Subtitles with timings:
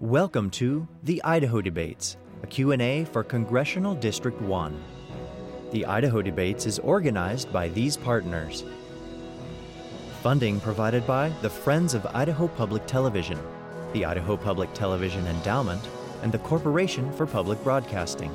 [0.00, 4.80] Welcome to the Idaho Debates, a Q&A for Congressional District 1.
[5.72, 8.62] The Idaho Debates is organized by these partners.
[10.22, 13.40] Funding provided by the Friends of Idaho Public Television,
[13.92, 15.88] the Idaho Public Television Endowment,
[16.22, 18.30] and the Corporation for Public Broadcasting.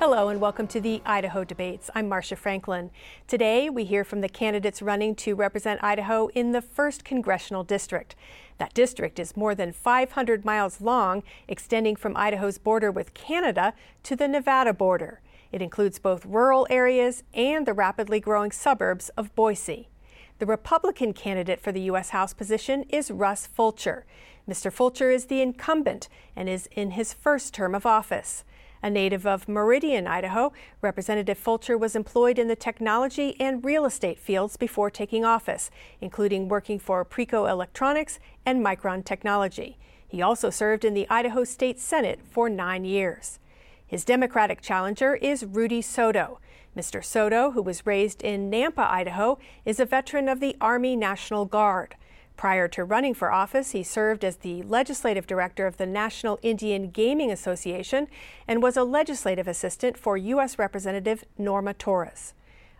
[0.00, 1.90] Hello and welcome to the Idaho Debates.
[1.94, 2.90] I'm Marcia Franklin.
[3.26, 8.16] Today we hear from the candidates running to represent Idaho in the 1st Congressional District.
[8.56, 13.74] That district is more than 500 miles long, extending from Idaho's border with Canada
[14.04, 15.20] to the Nevada border.
[15.52, 19.90] It includes both rural areas and the rapidly growing suburbs of Boise.
[20.38, 22.08] The Republican candidate for the U.S.
[22.08, 24.06] House position is Russ Fulcher.
[24.48, 24.72] Mr.
[24.72, 28.44] Fulcher is the incumbent and is in his first term of office.
[28.82, 34.18] A native of Meridian, Idaho, Representative Fulcher was employed in the technology and real estate
[34.18, 39.76] fields before taking office, including working for Preco Electronics and Micron Technology.
[40.08, 43.38] He also served in the Idaho State Senate for nine years.
[43.86, 46.40] His Democratic challenger is Rudy Soto.
[46.76, 47.04] Mr.
[47.04, 51.96] Soto, who was raised in Nampa, Idaho, is a veteran of the Army National Guard.
[52.40, 56.88] Prior to running for office, he served as the legislative director of the National Indian
[56.88, 58.08] Gaming Association
[58.48, 60.58] and was a legislative assistant for U.S.
[60.58, 62.32] Representative Norma Torres.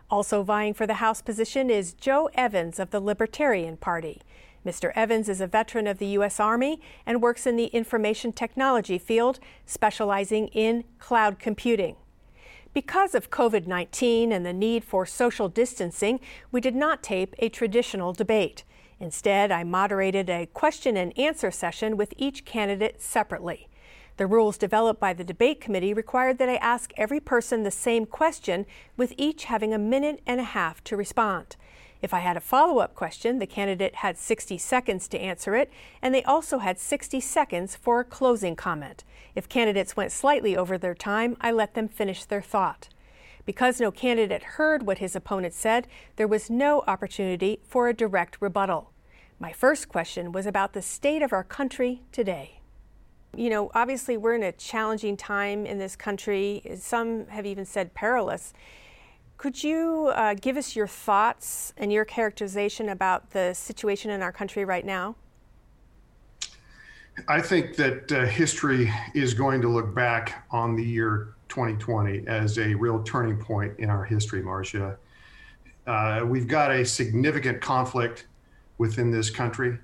[0.09, 4.23] Also vying for the House position is Joe Evans of the Libertarian Party.
[4.65, 4.91] Mr.
[4.95, 6.39] Evans is a veteran of the U.S.
[6.39, 11.97] Army and works in the information technology field, specializing in cloud computing.
[12.73, 16.19] Because of COVID 19 and the need for social distancing,
[16.51, 18.63] we did not tape a traditional debate.
[19.01, 23.67] Instead, I moderated a question and answer session with each candidate separately.
[24.17, 28.05] The rules developed by the debate committee required that I ask every person the same
[28.05, 31.55] question, with each having a minute and a half to respond.
[32.03, 35.71] If I had a follow up question, the candidate had 60 seconds to answer it,
[35.99, 39.03] and they also had 60 seconds for a closing comment.
[39.33, 42.87] If candidates went slightly over their time, I let them finish their thought.
[43.45, 48.37] Because no candidate heard what his opponent said, there was no opportunity for a direct
[48.39, 48.90] rebuttal.
[49.41, 52.59] My first question was about the state of our country today.
[53.35, 56.61] You know, obviously, we're in a challenging time in this country.
[56.77, 58.53] Some have even said perilous.
[59.37, 64.31] Could you uh, give us your thoughts and your characterization about the situation in our
[64.31, 65.15] country right now?
[67.27, 72.59] I think that uh, history is going to look back on the year 2020 as
[72.59, 74.99] a real turning point in our history, Marcia.
[75.87, 78.27] Uh, we've got a significant conflict
[78.81, 79.77] within this country.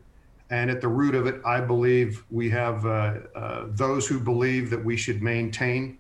[0.50, 4.72] And at the root of it, I believe we have uh, uh, those who believe
[4.72, 6.00] that we should maintain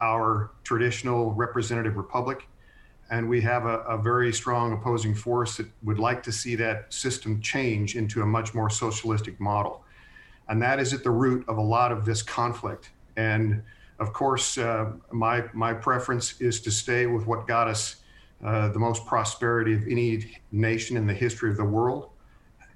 [0.00, 2.48] our traditional representative republic.
[3.12, 6.92] And we have a, a, very strong opposing force that would like to see that
[6.92, 9.84] system change into a much more socialistic model.
[10.48, 12.90] And that is at the root of a lot of this conflict.
[13.16, 13.62] And
[14.00, 18.02] of course, uh, my my preference is to stay with what got us
[18.42, 22.10] uh, the most prosperity of any nation in the history of the world,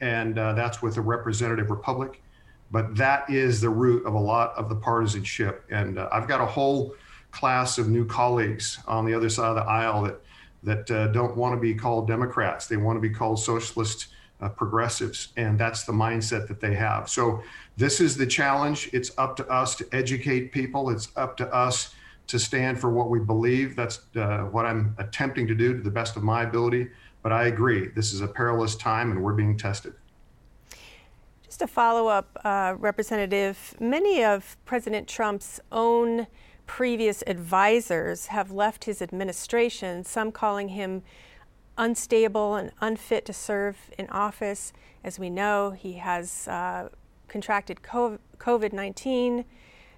[0.00, 2.22] and uh, that's with a representative republic.
[2.70, 5.64] But that is the root of a lot of the partisanship.
[5.70, 6.94] And uh, I've got a whole
[7.30, 10.20] class of new colleagues on the other side of the aisle that
[10.62, 12.66] that uh, don't want to be called Democrats.
[12.66, 14.08] They want to be called socialist
[14.40, 17.08] uh, progressives, and that's the mindset that they have.
[17.08, 17.42] So
[17.76, 18.90] this is the challenge.
[18.92, 20.90] It's up to us to educate people.
[20.90, 21.94] It's up to us
[22.26, 23.76] to stand for what we believe.
[23.76, 26.88] That's uh, what I'm attempting to do to the best of my ability.
[27.26, 29.94] But I agree, this is a perilous time, and we're being tested.
[31.42, 33.74] Just a follow up, uh, Representative.
[33.80, 36.28] Many of President Trump's own
[36.66, 41.02] previous advisors have left his administration, some calling him
[41.76, 44.72] unstable and unfit to serve in office.
[45.02, 46.90] As we know, he has uh,
[47.26, 49.44] contracted COVID 19.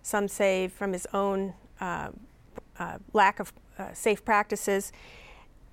[0.03, 2.09] Some say from his own uh,
[2.79, 4.93] uh, lack of uh, safe practices.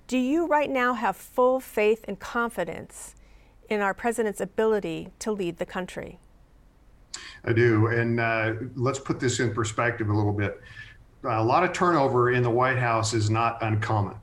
[0.06, 3.16] Do you right now have full faith and confidence
[3.68, 6.20] in our president's ability to lead the country?
[7.44, 7.88] I do.
[7.88, 10.60] And uh, let's put this in perspective a little bit.
[11.24, 14.14] A lot of turnover in the White House is not uncommon.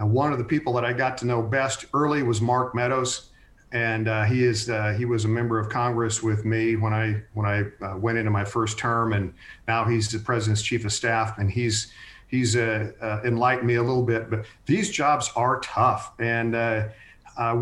[0.00, 3.30] Uh, one of the people that I got to know best early was Mark Meadows,
[3.72, 7.22] and uh, he is uh, he was a member of Congress with me when I
[7.32, 9.32] when I uh, went into my first term, and
[9.66, 11.92] now he's the president's chief of staff, and he's
[12.32, 14.28] he's uh, uh, enlightened me a little bit.
[14.28, 16.52] But these jobs are tough, and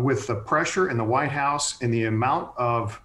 [0.03, 2.99] with the pressure in the White House and the amount of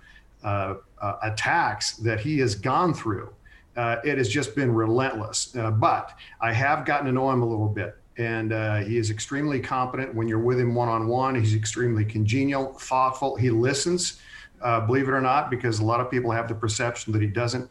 [1.22, 3.28] attacks that he has gone through,
[3.76, 5.54] it has just been relentless.
[5.74, 9.60] but I have gotten to know him a little bit and uh, he is extremely
[9.60, 11.34] competent when you're with him one on one.
[11.34, 13.36] He's extremely congenial, thoughtful.
[13.36, 14.22] He listens
[14.62, 17.28] uh, believe it or not, because a lot of people have the perception that he
[17.28, 17.70] doesn't.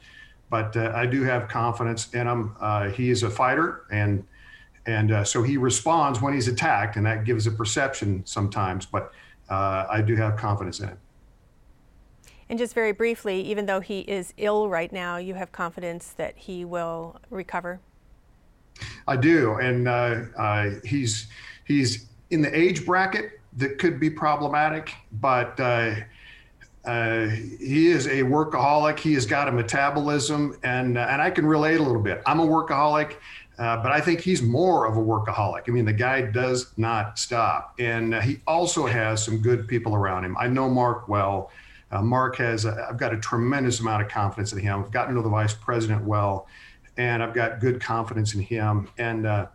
[0.55, 2.55] But uh, I do have confidence in him.
[2.61, 4.23] Uh, he is a fighter, and
[4.85, 8.85] and uh, so he responds when he's attacked, and that gives a perception sometimes.
[8.85, 9.11] But
[9.49, 10.97] uh, I do have confidence in him.
[12.47, 16.37] And just very briefly, even though he is ill right now, you have confidence that
[16.37, 17.81] he will recover.
[19.09, 21.27] I do, and uh, he's
[21.65, 25.59] he's in the age bracket that could be problematic, but
[26.85, 28.99] uh, uh, he is a workaholic.
[28.99, 32.21] He has got a metabolism, and uh, and I can relate a little bit.
[32.25, 33.15] I'm a workaholic,
[33.57, 35.63] uh, but I think he's more of a workaholic.
[35.67, 39.95] I mean, the guy does not stop, and uh, he also has some good people
[39.95, 40.35] around him.
[40.39, 41.51] I know Mark well.
[41.91, 42.65] Uh, Mark has.
[42.65, 44.83] i I've got a tremendous amount of confidence in him.
[44.83, 46.47] I've gotten to know the vice president well,
[46.97, 48.89] and I've got good confidence in him.
[48.97, 49.47] And uh,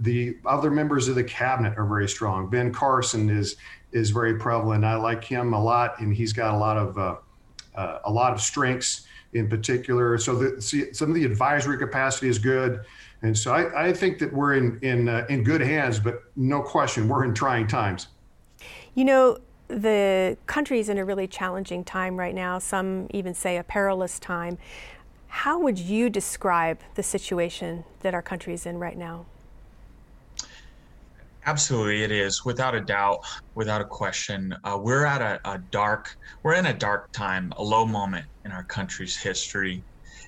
[0.00, 2.48] the other members of the cabinet are very strong.
[2.48, 3.56] Ben Carson is
[3.92, 4.84] is very prevalent.
[4.84, 7.16] I like him a lot, and he's got a lot of uh,
[7.74, 10.18] uh, a lot of strengths in particular.
[10.18, 12.80] So the, see, some of the advisory capacity is good,
[13.22, 15.98] and so I, I think that we're in in uh, in good hands.
[16.00, 18.08] But no question, we're in trying times.
[18.94, 19.38] You know,
[19.68, 22.58] the country's in a really challenging time right now.
[22.58, 24.58] Some even say a perilous time.
[25.28, 29.26] How would you describe the situation that our country is in right now?
[31.48, 33.20] Absolutely, it is without a doubt,
[33.54, 34.54] without a question.
[34.64, 38.52] Uh, we're at a, a, dark, we're in a dark time, a low moment in
[38.52, 39.82] our country's history.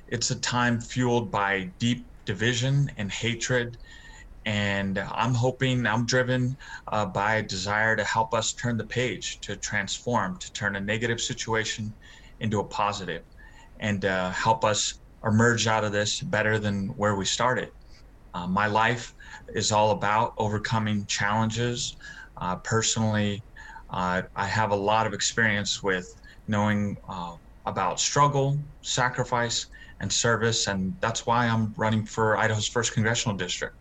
[0.09, 3.77] It's a time fueled by deep division and hatred.
[4.47, 6.57] And I'm hoping, I'm driven
[6.91, 10.81] uh, by a desire to help us turn the page, to transform, to turn a
[10.81, 11.93] negative situation
[12.39, 13.25] into a positive
[13.79, 17.69] and uh, help us emerge out of this better than where we started.
[18.33, 19.13] Uh, my life
[19.49, 21.97] is all about overcoming challenges.
[22.41, 23.43] Uh, personally,
[23.91, 26.07] uh, I have a lot of experience with
[26.47, 27.37] knowing uh,
[27.67, 29.67] about struggle, sacrifice,
[30.01, 33.77] and service, and that's why I'm running for Idaho's first congressional district.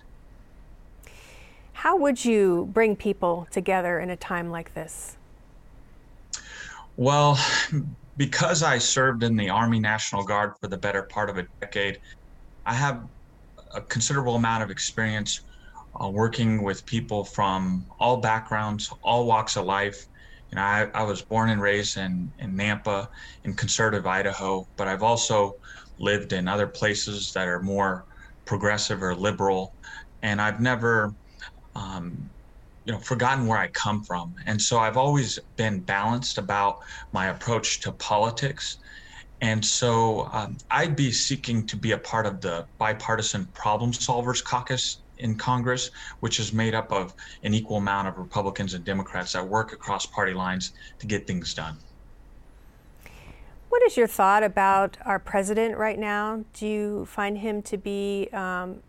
[1.73, 5.15] How would you bring people together in a time like this?
[6.97, 7.39] Well,
[8.17, 11.97] because I served in the Army National Guard for the better part of a decade,
[12.65, 13.05] I have
[13.73, 15.41] a considerable amount of experience
[16.01, 19.97] uh, working with people from all backgrounds, all walks of life.
[20.51, 23.07] You know, I, I was born and raised in, in Nampa
[23.43, 25.53] in conservative Idaho, but I've also
[25.97, 28.05] lived in other places that are more
[28.45, 29.75] progressive or liberal.
[30.21, 31.13] And I've never
[31.75, 32.31] um,
[32.85, 36.77] you know forgotten where I come from, and so I've always been balanced about
[37.13, 38.77] my approach to politics.
[39.41, 44.43] And so um, I'd be seeking to be a part of the bipartisan problem solvers
[44.43, 47.13] caucus in Congress, which is made up of
[47.43, 51.53] an equal amount of Republicans and Democrats that work across party lines to get things
[51.53, 51.77] done.
[53.69, 56.43] What is your thought about our president right now?
[56.53, 58.81] Do you find him to be um,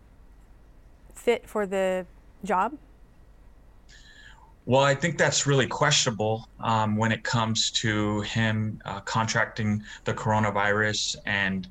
[1.13, 2.05] fit for the
[2.43, 2.73] job?
[4.65, 10.13] Well, I think that's really questionable um, when it comes to him uh, contracting the
[10.13, 11.67] coronavirus and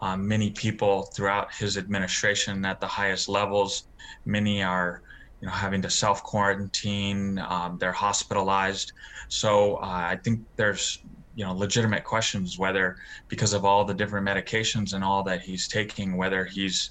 [0.00, 3.84] um, many people throughout his administration at the highest levels.
[4.24, 5.02] Many are,
[5.40, 7.38] you know, having to self quarantine.
[7.38, 8.92] Um, they're hospitalized.
[9.28, 10.98] So uh, I think there's,
[11.36, 12.96] you know, legitimate questions whether
[13.28, 16.90] because of all the different medications and all that he's taking, whether he's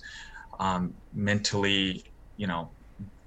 [0.60, 2.05] um, mentally,
[2.38, 2.70] you know,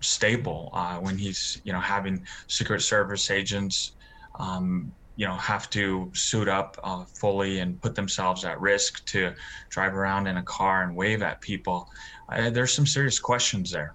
[0.04, 3.92] stable uh, when he's you know having Secret Service agents
[4.38, 9.32] um, you know have to suit up uh, fully and put themselves at risk to
[9.68, 11.88] drive around in a car and wave at people.
[12.28, 13.94] Uh, there's some serious questions there.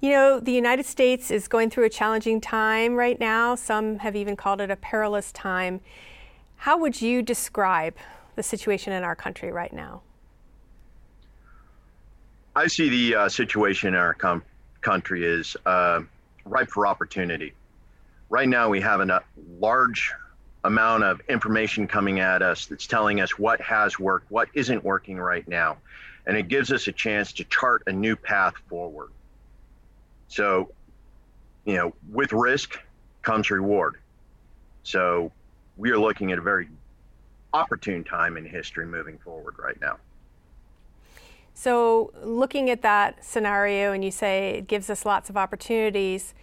[0.00, 3.54] You know, the United States is going through a challenging time right now.
[3.54, 5.80] Some have even called it a perilous time.
[6.56, 7.96] How would you describe
[8.36, 10.02] the situation in our country right now?
[12.56, 14.44] I see the uh, situation in our com-
[14.84, 16.02] country is uh,
[16.44, 17.54] ripe for opportunity.
[18.30, 19.22] Right now, we have a
[19.58, 20.12] large
[20.62, 25.18] amount of information coming at us that's telling us what has worked, what isn't working
[25.18, 25.78] right now.
[26.26, 29.10] And it gives us a chance to chart a new path forward.
[30.28, 30.70] So,
[31.64, 32.78] you know, with risk
[33.22, 33.96] comes reward.
[34.84, 35.32] So,
[35.76, 36.68] we are looking at a very
[37.52, 39.98] opportune time in history moving forward right now.
[41.56, 46.34] So, looking at that scenario, and you say it gives us lots of opportunities,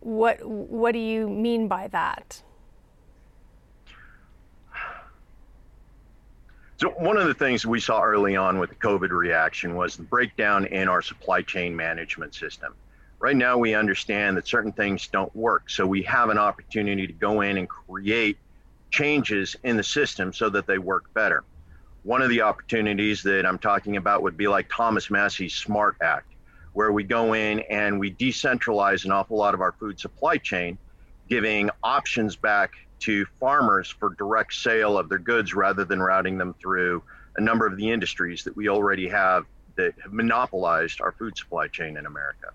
[0.00, 2.42] what what do you mean by that?
[6.78, 10.02] So, one of the things we saw early on with the COVID reaction was the
[10.02, 12.74] breakdown in our supply chain management system.
[13.20, 15.70] Right now, we understand that certain things don't work.
[15.70, 18.36] So, we have an opportunity to go in and create
[18.90, 21.44] changes in the system so that they work better.
[22.04, 26.30] One of the opportunities that I'm talking about would be like Thomas Massie's SMART Act,
[26.74, 30.76] where we go in and we decentralize an awful lot of our food supply chain,
[31.30, 36.54] giving options back to farmers for direct sale of their goods rather than routing them
[36.60, 37.02] through
[37.38, 39.46] a number of the industries that we already have
[39.76, 42.50] that have monopolized our food supply chain in America.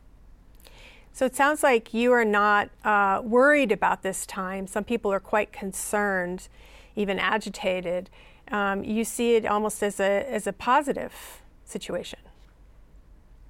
[1.11, 4.67] So it sounds like you are not uh, worried about this time.
[4.67, 6.47] Some people are quite concerned,
[6.95, 8.11] even agitated.
[8.51, 12.19] Um, you see it almost as a as a positive situation.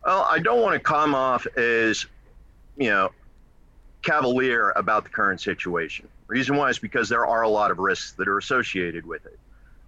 [0.05, 2.05] Well, I don't want to come off as,
[2.77, 3.11] you know,
[4.01, 6.07] cavalier about the current situation.
[6.27, 9.37] Reason why is because there are a lot of risks that are associated with it.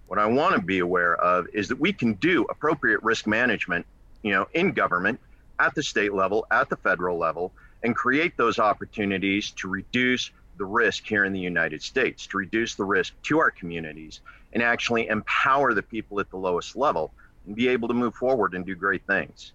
[0.08, 3.86] What I want to be aware of is that we can do appropriate risk management,
[4.22, 5.18] you know, in government,
[5.58, 7.52] at the state level, at the federal level,
[7.82, 12.74] and create those opportunities to reduce the risk here in the United States, to reduce
[12.74, 14.20] the risk to our communities,
[14.52, 17.12] and actually empower the people at the lowest level
[17.46, 19.52] and be able to move forward and do great things.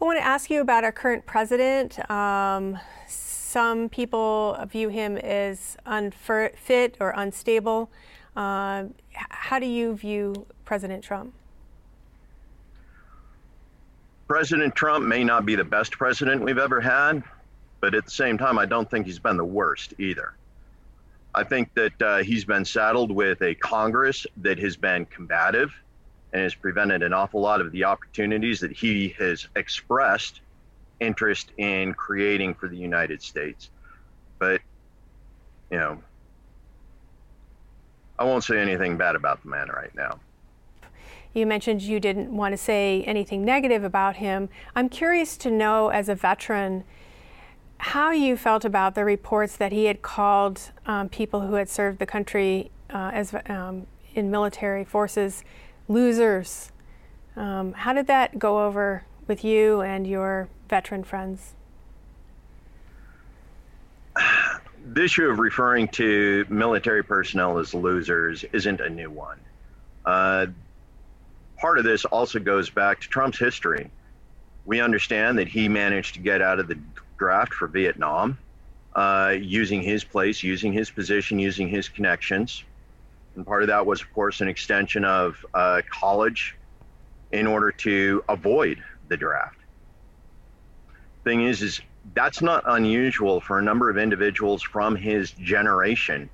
[0.00, 1.98] I want to ask you about our current president.
[2.10, 7.90] Um, some people view him as unfit or unstable.
[8.34, 11.34] Uh, how do you view President Trump?
[14.26, 17.22] President Trump may not be the best president we've ever had,
[17.82, 20.34] but at the same time, I don't think he's been the worst either.
[21.34, 25.74] I think that uh, he's been saddled with a Congress that has been combative
[26.32, 30.42] and has prevented an awful lot of the opportunities that he has expressed
[31.00, 33.70] interest in creating for the United States.
[34.38, 34.60] But,
[35.68, 36.00] you know,
[38.16, 40.20] I won't say anything bad about the man right now.
[41.34, 44.50] You mentioned you didn't want to say anything negative about him.
[44.76, 46.84] I'm curious to know, as a veteran,
[47.82, 51.98] how you felt about the reports that he had called um, people who had served
[51.98, 55.42] the country uh, as um, in military forces
[55.88, 56.70] losers.
[57.34, 61.54] Um, how did that go over with you and your veteran friends?
[64.84, 69.38] The issue of referring to military personnel as losers isn't a new one.
[70.04, 70.46] Uh,
[71.56, 73.88] part of this also goes back to Trump's history.
[74.66, 76.76] We understand that he managed to get out of the
[77.22, 78.36] draft for Vietnam
[78.94, 82.64] uh, using his place, using his position, using his connections.
[83.36, 86.56] And part of that was, of course, an extension of uh, college
[87.30, 89.60] in order to avoid the draft.
[91.22, 91.80] Thing is, is
[92.12, 96.28] that's not unusual for a number of individuals from his generation,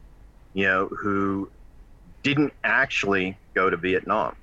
[0.55, 1.51] you know, who
[2.23, 4.35] didn't actually go to Vietnam.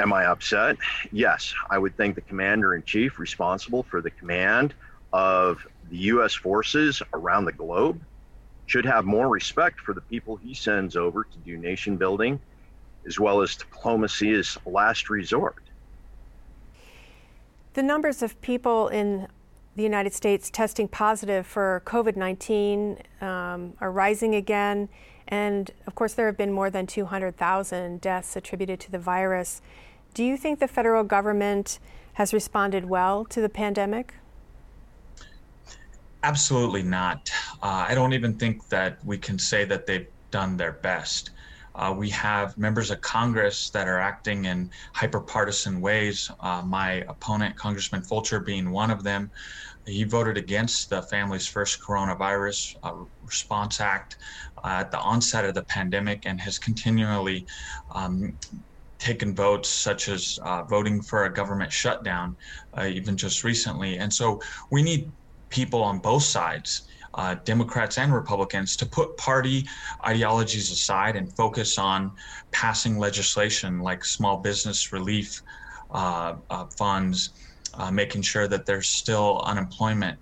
[0.00, 0.78] Am I upset?
[1.12, 1.52] Yes.
[1.68, 4.72] I would think the commander in chief responsible for the command
[5.12, 6.34] of the U.S.
[6.34, 8.00] forces around the globe
[8.66, 12.40] should have more respect for the people he sends over to do nation building
[13.06, 15.62] as well as diplomacy as last resort.
[17.74, 19.28] The numbers of people in
[19.76, 24.88] the United States testing positive for COVID 19 um, are rising again.
[25.28, 29.62] And of course, there have been more than 200,000 deaths attributed to the virus.
[30.12, 31.78] Do you think the federal government
[32.14, 34.14] has responded well to the pandemic?
[36.22, 37.30] Absolutely not.
[37.62, 41.30] Uh, I don't even think that we can say that they've done their best.
[41.74, 46.30] Uh, we have members of Congress that are acting in hyperpartisan ways.
[46.40, 49.30] Uh, my opponent, Congressman Fulcher, being one of them.
[49.86, 54.18] He voted against the Families First Coronavirus uh, Response Act
[54.62, 57.46] uh, at the onset of the pandemic and has continually
[57.92, 58.36] um,
[59.00, 62.36] taken votes such as uh, voting for a government shutdown,
[62.78, 63.98] uh, even just recently.
[63.98, 64.40] And so
[64.70, 65.10] we need
[65.48, 66.82] people on both sides,
[67.14, 69.66] uh, Democrats and Republicans, to put party
[70.06, 72.12] ideologies aside and focus on
[72.52, 75.42] passing legislation like small business relief
[75.90, 77.30] uh, uh, funds.
[77.74, 80.18] Uh, making sure that there's still unemployment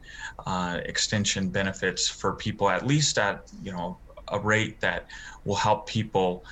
[0.85, 5.07] extension benefits for people, at least at you know a rate that
[5.45, 6.45] will help people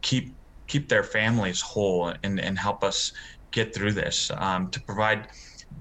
[0.00, 0.34] keep
[0.70, 3.12] keep their families whole and, and help us
[3.50, 5.26] get through this um, to provide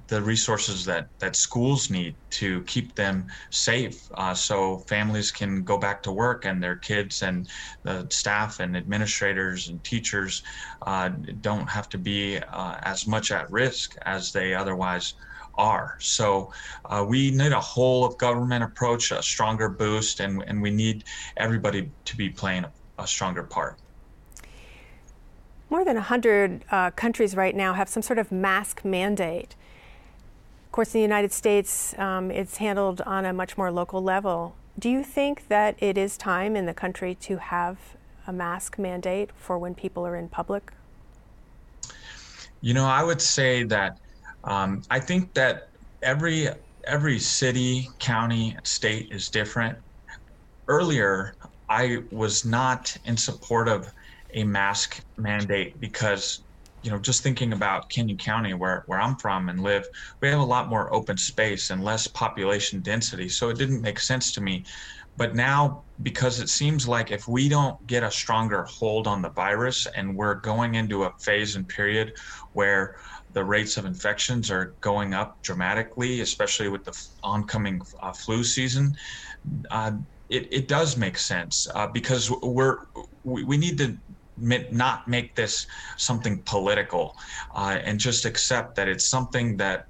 [0.08, 5.78] the resources that, that schools need to keep them safe uh, so families can go
[5.78, 7.48] back to work and their kids and
[7.84, 10.42] the staff and administrators and teachers
[10.86, 11.10] uh,
[11.42, 15.14] don't have to be uh, as much at risk as they otherwise
[15.56, 15.98] are.
[16.00, 16.52] So
[16.86, 21.04] uh, we need a whole of government approach, a stronger boost, and, and we need
[21.38, 23.78] everybody to be playing a, a stronger part.
[25.70, 29.56] More than 100 uh, countries right now have some sort of mask mandate.
[30.66, 34.56] Of course, in the United States, um, it's handled on a much more local level.
[34.80, 37.78] Do you think that it is time in the country to have
[38.26, 40.72] a mask mandate for when people are in public?
[42.62, 44.00] You know, I would say that
[44.44, 45.70] um, I think that
[46.02, 46.50] every
[46.86, 49.78] every city, county, state is different.
[50.68, 51.36] Earlier,
[51.68, 53.92] I was not in support of
[54.34, 56.46] a mask mandate because
[56.82, 59.86] you know just thinking about Canyon County where where I'm from and live
[60.22, 63.30] we have a lot more open space and less population density.
[63.30, 64.66] So it didn't make sense to me.
[65.18, 69.32] But now because it seems like if we don't get a stronger hold on the
[69.32, 72.14] virus and we're going into a phase and period
[72.54, 72.96] where
[73.32, 76.94] the rates of infections are going up dramatically especially with the
[77.24, 78.94] oncoming uh, flu season
[79.72, 79.92] uh,
[80.30, 82.78] it, it does make sense uh, because we're
[83.24, 83.98] we, we need to
[84.42, 85.68] not make this
[85.98, 87.16] something political
[87.56, 89.88] uh, and just accept that it's something that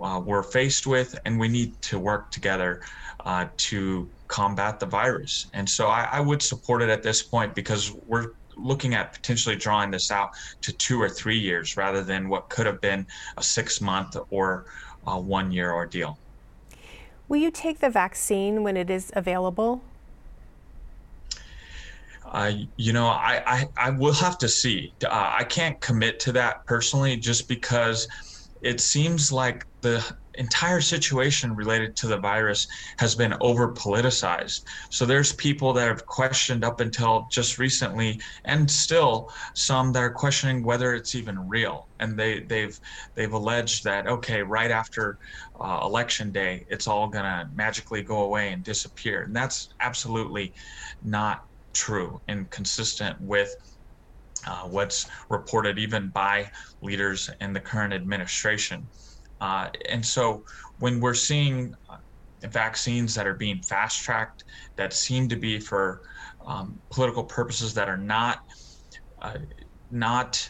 [0.00, 2.82] uh, we're faced with and we need to work together
[3.20, 5.46] uh, to combat the virus.
[5.52, 9.56] And so I, I, would support it at this point because we're looking at potentially
[9.56, 10.30] drawing this out
[10.62, 13.06] to two or three years rather than what could have been
[13.36, 14.64] a six month or
[15.04, 16.18] one year ordeal.
[17.28, 19.82] Will you take the vaccine when it is available?
[22.76, 24.94] You know, I, I, I will have to see.
[25.04, 28.06] Uh, I can't commit to that personally, just because
[28.62, 32.66] it seems like the entire situation related to the virus
[32.98, 34.60] has been over politicized.
[34.90, 40.12] So there's people that have questioned up until just recently, and still some that are
[40.12, 41.88] questioning whether it's even real.
[41.98, 42.78] And they they've
[43.14, 45.18] they've alleged that okay, right after
[45.60, 50.54] uh, election day, it's all gonna magically go away and disappear, and that's absolutely
[51.02, 51.40] not
[51.74, 53.54] true and consistent with
[54.46, 56.50] uh, what's reported even by
[56.80, 58.88] leaders in the current administration.
[59.40, 60.42] Uh, and so
[60.78, 61.96] when we're seeing uh,
[62.48, 64.44] vaccines that are being fast tracked
[64.76, 66.00] that seem to be for
[66.46, 68.38] um, political purposes that are not
[69.20, 69.38] uh,
[69.90, 70.48] not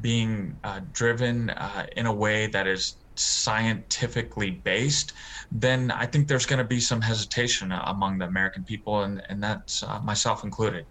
[0.00, 5.12] being uh, driven uh, in a way that is scientifically based,
[5.52, 9.42] then I think there's going to be some hesitation among the American people, and, and
[9.42, 10.86] that's uh, myself included.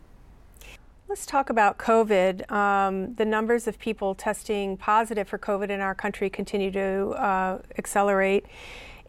[1.07, 2.49] Let's talk about COVID.
[2.51, 7.59] Um, the numbers of people testing positive for COVID in our country continue to uh,
[7.77, 8.45] accelerate.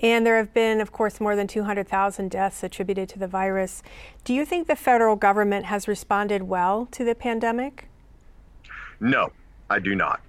[0.00, 3.83] And there have been, of course, more than 200,000 deaths attributed to the virus.
[4.24, 7.88] Do you think the federal government has responded well to the pandemic?
[9.00, 9.31] No,
[9.70, 10.20] I do not.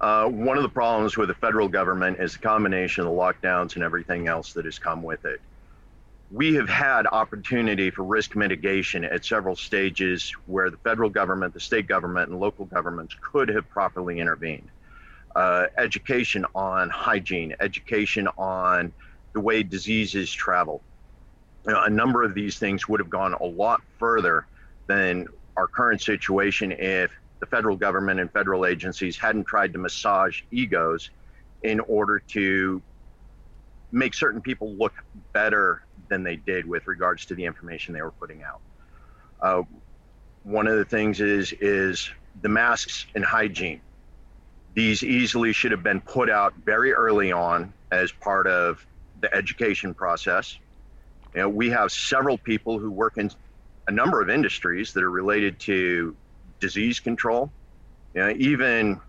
[0.00, 3.74] Uh, one of the problems with the federal government is the combination of the lockdowns
[3.74, 5.40] and everything else that has come with it.
[6.30, 11.60] We have had opportunity for risk mitigation at several stages where the federal government, the
[11.60, 14.68] state government, and local governments could have properly intervened.
[15.34, 18.92] Uh, education on hygiene, education on
[19.32, 20.82] the way diseases travel.
[21.66, 24.46] You know, a number of these things would have gone a lot further
[24.86, 30.42] than our current situation if the federal government and federal agencies hadn't tried to massage
[30.50, 31.10] egos
[31.62, 32.82] in order to
[33.92, 34.92] make certain people look
[35.32, 38.60] better than they did with regards to the information they were putting out.
[39.40, 39.62] Uh,
[40.42, 42.10] one of the things is is
[42.42, 43.80] the masks and hygiene.
[44.74, 48.84] These easily should have been put out very early on as part of
[49.20, 50.56] the education process.
[51.34, 53.30] You know, we have several people who work in
[53.88, 56.16] a number of industries that are related to
[56.60, 57.50] disease control.
[58.14, 59.00] You know, even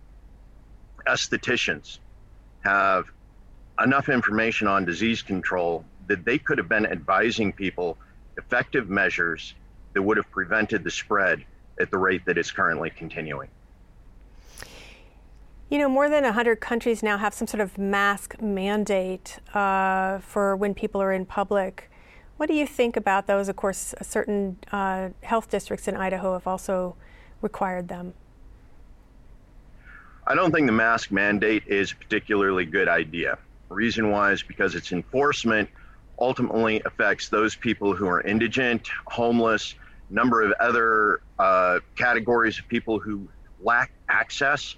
[1.07, 1.99] estheticians
[2.61, 3.05] have
[3.81, 7.97] enough information on disease control that they could have been advising people
[8.37, 9.53] effective measures
[9.93, 11.43] that would have prevented the spread
[11.79, 13.49] at the rate that it's currently continuing.
[15.69, 20.55] You know, more than 100 countries now have some sort of mask mandate uh, for
[20.55, 21.91] when people are in public.
[22.37, 23.49] What do you think about those?
[23.49, 26.95] Of course, certain uh, health districts in Idaho have also
[27.41, 28.13] required them?
[30.27, 33.37] I don't think the mask mandate is a particularly good idea.
[33.69, 35.69] reason why is because its enforcement
[36.19, 39.75] ultimately affects those people who are indigent, homeless,
[40.09, 43.27] number of other uh, categories of people who
[43.61, 44.75] lack access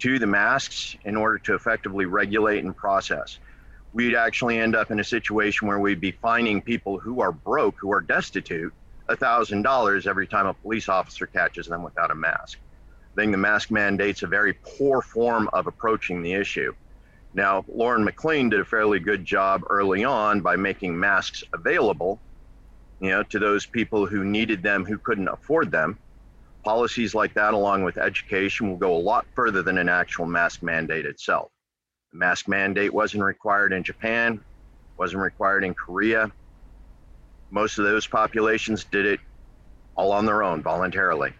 [0.00, 3.38] to the masks in order to effectively regulate and process.
[3.92, 7.76] We'd actually end up in a situation where we'd be fining people who are broke,
[7.80, 8.72] who are destitute,
[9.08, 12.58] $1,000 every time a police officer catches them without a mask.
[13.12, 16.72] I think the mask mandate's a very poor form of approaching the issue.
[17.34, 22.20] Now, Lauren McLean did a fairly good job early on by making masks available,
[23.00, 25.98] you know, to those people who needed them who couldn't afford them.
[26.64, 30.62] Policies like that, along with education, will go a lot further than an actual mask
[30.62, 31.50] mandate itself.
[32.12, 34.40] The mask mandate wasn't required in Japan,
[34.98, 36.30] wasn't required in Korea,
[37.52, 39.20] most of those populations did it
[39.94, 41.32] all on their own voluntarily.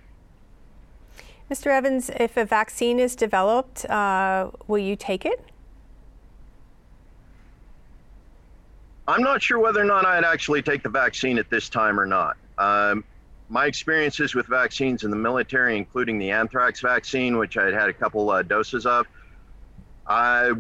[1.51, 1.67] Mr.
[1.67, 5.43] Evans, if a vaccine is developed, uh, will you take it?
[9.09, 12.07] I'm not sure whether or not I'd actually take the vaccine at this time or
[12.07, 12.37] not.
[12.59, 13.05] Um,
[13.49, 17.89] my experiences with vaccines in the military, including the anthrax vaccine, which I had had
[17.89, 19.07] a couple uh, doses of,
[20.07, 20.53] I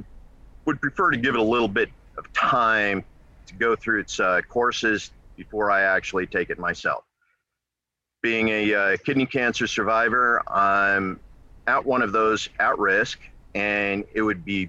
[0.64, 3.04] would prefer to give it a little bit of time
[3.46, 7.04] to go through its uh, courses before I actually take it myself.
[8.22, 11.18] Being a uh, kidney cancer survivor, I'm
[11.66, 13.20] at one of those at risk,
[13.54, 14.68] and it would be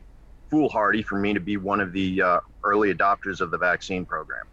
[0.49, 4.45] foolhardy for me to be one of the uh, early adopters of the vaccine program.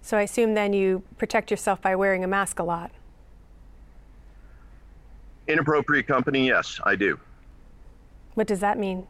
[0.00, 2.90] So I assume then you protect yourself by wearing a mask a lot.
[5.46, 7.18] Inappropriate company, yes, I do.
[8.34, 9.06] What does that mean?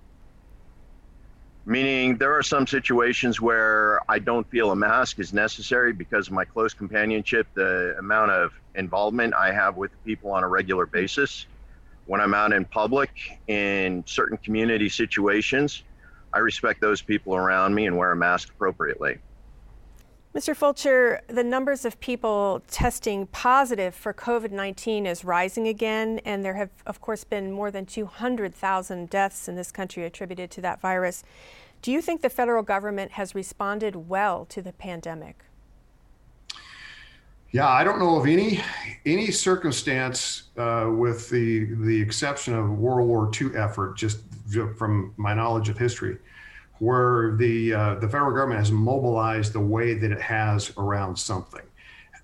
[1.65, 6.33] Meaning, there are some situations where I don't feel a mask is necessary because of
[6.33, 11.47] my close companionship, the amount of involvement I have with people on a regular basis.
[12.07, 13.11] When I'm out in public
[13.47, 15.85] in certain community situations,
[16.33, 19.21] I respect those people around me and wear a mask appropriately.
[20.35, 20.57] Mr.
[20.57, 26.55] Fulcher, the numbers of people testing positive for COVID 19 is rising again, and there
[26.55, 31.23] have, of course, been more than 200,000 deaths in this country attributed to that virus.
[31.83, 35.45] Do you think the federal government has responded well to the pandemic?
[37.51, 38.59] Yeah, I don't know of any
[39.05, 44.21] any circumstance, uh, with the the exception of World War II effort, just
[44.79, 46.17] from my knowledge of history,
[46.83, 51.63] where the uh, the federal government has mobilized the way that it has around something.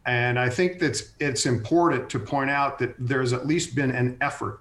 [0.04, 4.16] And I think that it's important to point out that there's at least been an
[4.20, 4.58] effort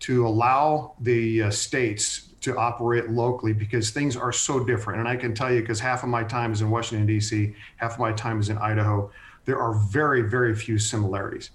[0.00, 5.00] to allow the uh, states to operate locally because things are so different.
[5.00, 7.94] And I can tell you, because half of my time is in Washington, D.C., half
[7.94, 9.10] of my time is in Idaho,
[9.46, 11.52] there are very, very few similarities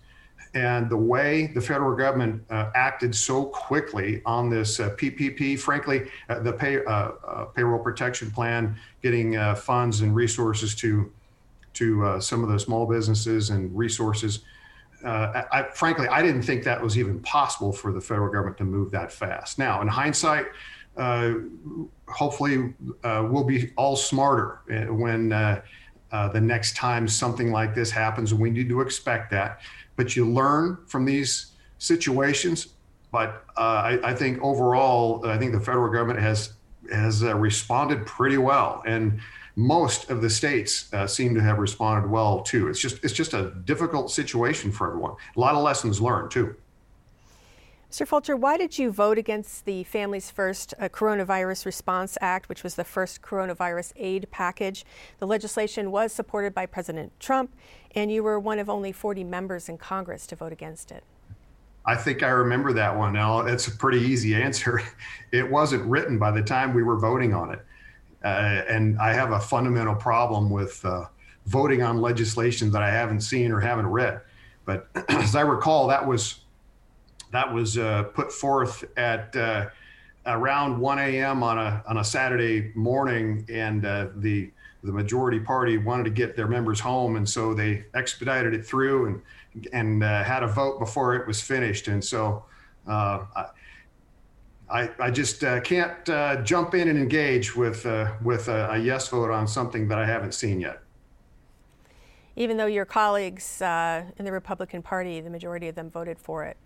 [0.54, 6.10] and the way the federal government uh, acted so quickly on this uh, PPP, frankly,
[6.30, 11.12] uh, the pay, uh, uh, payroll protection plan, getting uh, funds and resources to
[11.74, 14.42] to some of the small businesses and resources.
[15.04, 18.64] I, I, frankly, I didn't think that was even possible for the federal government to
[18.64, 19.58] move that fast.
[19.58, 20.46] Now, in hindsight,
[22.08, 24.60] hopefully, we'll be all smarter
[24.92, 29.60] when the next time something like this happens, and we need to expect that
[29.96, 32.70] but you learn from these situations.
[33.12, 36.54] But uh, I, I, think overall, I think the federal government has
[36.92, 39.20] has uh, responded pretty well, and
[39.56, 42.70] most of the states uh, seem to have responded well too.
[42.70, 45.16] It's just it's just a difficult situation for everyone.
[45.36, 46.56] A lot of lessons learned too.
[47.94, 48.08] Mr.
[48.08, 52.74] Fulcher, why did you vote against the Families First uh, Coronavirus Response Act, which was
[52.74, 54.84] the first coronavirus aid package?
[55.20, 57.54] The legislation was supported by President Trump,
[57.94, 61.04] and you were one of only 40 members in Congress to vote against it.
[61.86, 63.14] I think I remember that one.
[63.14, 64.82] Now, it's a pretty easy answer.
[65.32, 67.60] It wasn't written by the time we were voting on it.
[68.24, 71.06] Uh, and I have a fundamental problem with uh,
[71.46, 74.22] voting on legislation that I haven't seen or haven't read.
[74.66, 76.43] But as I recall, that was
[77.34, 79.66] that was uh, put forth at uh,
[80.28, 81.44] around 1 a.m.
[81.44, 84.52] on a on a Saturday morning, and uh, the
[84.84, 89.08] the majority party wanted to get their members home, and so they expedited it through
[89.08, 89.22] and
[89.74, 92.46] and uh, had a vote before it was finished, and so.
[92.88, 93.26] Uh,
[94.70, 96.04] I, I just uh, can't
[96.46, 97.86] jump in and engage with
[98.24, 100.80] with a, a yes vote on something that I haven't seen yet
[102.36, 106.44] even though your colleagues uh, in the Republican Party, the majority of them voted for
[106.46, 106.58] it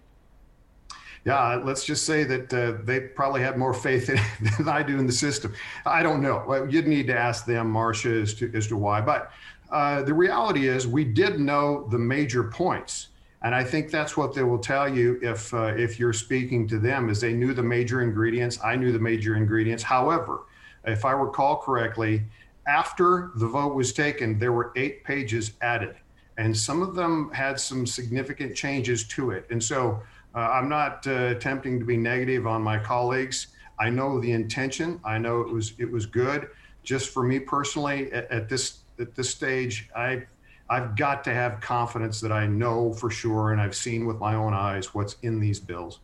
[1.27, 4.17] yeah, let's just say that uh, they probably have more faith in,
[4.57, 5.53] than I do in the system.
[5.85, 6.65] I don't know.
[6.69, 9.01] You'd need to ask them, Marcia, as to, as to why.
[9.01, 9.33] But
[9.69, 13.09] uh, the reality is, we did know the major points.
[13.41, 16.79] And I think that's what they will tell you if uh, if you're speaking to
[16.79, 18.57] them, is they knew the major ingredients.
[18.63, 19.83] I knew the major ingredients.
[19.83, 20.45] However,
[20.85, 22.23] if I recall correctly,
[22.69, 25.97] after the vote was taken, there were eight pages added,
[26.37, 29.45] and some of them had some significant changes to it.
[29.51, 30.01] And so
[30.37, 33.47] uh, I'm not uh, attempting to be negative on my colleagues.
[33.79, 34.99] I know the intention.
[35.03, 36.49] I know it was it was good.
[36.83, 40.27] Just for me personally, at, at this at this stage, I
[40.69, 44.35] I've got to have confidence that I know for sure and I've seen with my
[44.35, 46.01] own eyes what's in these bills.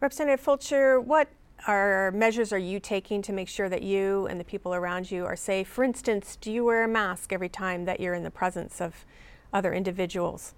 [0.00, 1.28] Representative Fulcher, what
[1.66, 5.24] are measures are you taking to make sure that you and the people around you
[5.24, 5.66] are safe?
[5.66, 9.06] For instance, do you wear a mask every time that you're in the presence of
[9.50, 10.54] other individuals?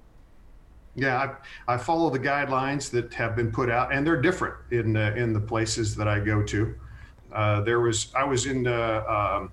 [0.95, 1.35] Yeah,
[1.67, 5.15] I, I, follow the guidelines that have been put out, and they're different in uh,
[5.17, 6.75] in the places that I go to.
[7.33, 9.53] Uh, there was I was in uh, um,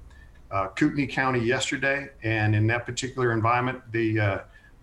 [0.51, 4.39] uh, Kootenai County yesterday, and in that particular environment, the, uh,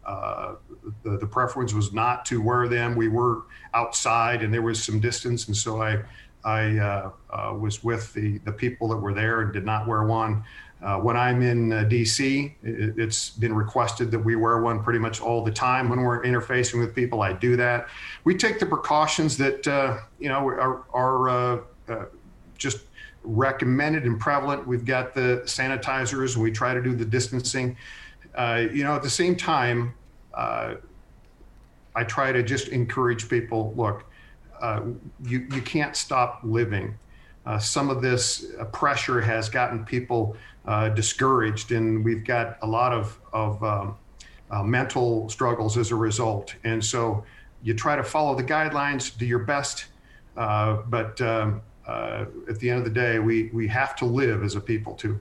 [0.06, 0.54] uh,
[1.02, 2.96] the the preference was not to wear them.
[2.96, 3.42] We were
[3.74, 6.02] outside, and there was some distance, and so I
[6.44, 10.44] I uh, was with the the people that were there and did not wear one.
[10.82, 15.20] Uh, when I'm in DC, it, has been requested that we wear one pretty much
[15.20, 17.22] all the time when we're interfacing with people.
[17.22, 17.88] I do that.
[18.24, 19.66] We take the precautions that
[20.18, 21.66] you know are, are
[22.58, 22.80] just
[23.26, 24.66] recommended and prevalent.
[24.66, 27.76] We've got the sanitizers, we try to do the distancing.
[28.34, 29.94] Uh, you know, at the same time,
[30.34, 30.74] uh,
[31.94, 33.74] I try to just encourage people.
[33.76, 34.04] Look,
[34.60, 34.82] uh,
[35.24, 36.98] you you can't stop living.
[37.46, 42.66] Uh, some of this uh, pressure has gotten people uh, discouraged, and we've got a
[42.66, 43.96] lot of of um,
[44.64, 46.54] mental struggles as a result.
[46.64, 47.24] And so,
[47.62, 49.86] you try to follow the guidelines, do your best,
[50.34, 54.56] but um, uh, at the end of the day, we, we have to live as
[54.56, 55.20] a people too.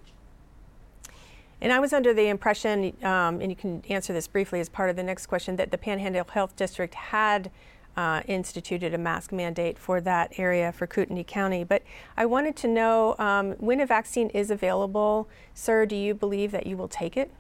[1.61, 4.89] And I was under the impression, um, and you can answer this briefly as part
[4.89, 7.49] of the next question, that the Panhandle Health District had
[7.97, 11.63] uh, instituted a mask mandate for that area for Kootenai County.
[11.63, 11.84] But
[12.17, 16.67] I wanted to know um, when a vaccine is available, sir, do you believe that
[16.67, 17.31] you will take it?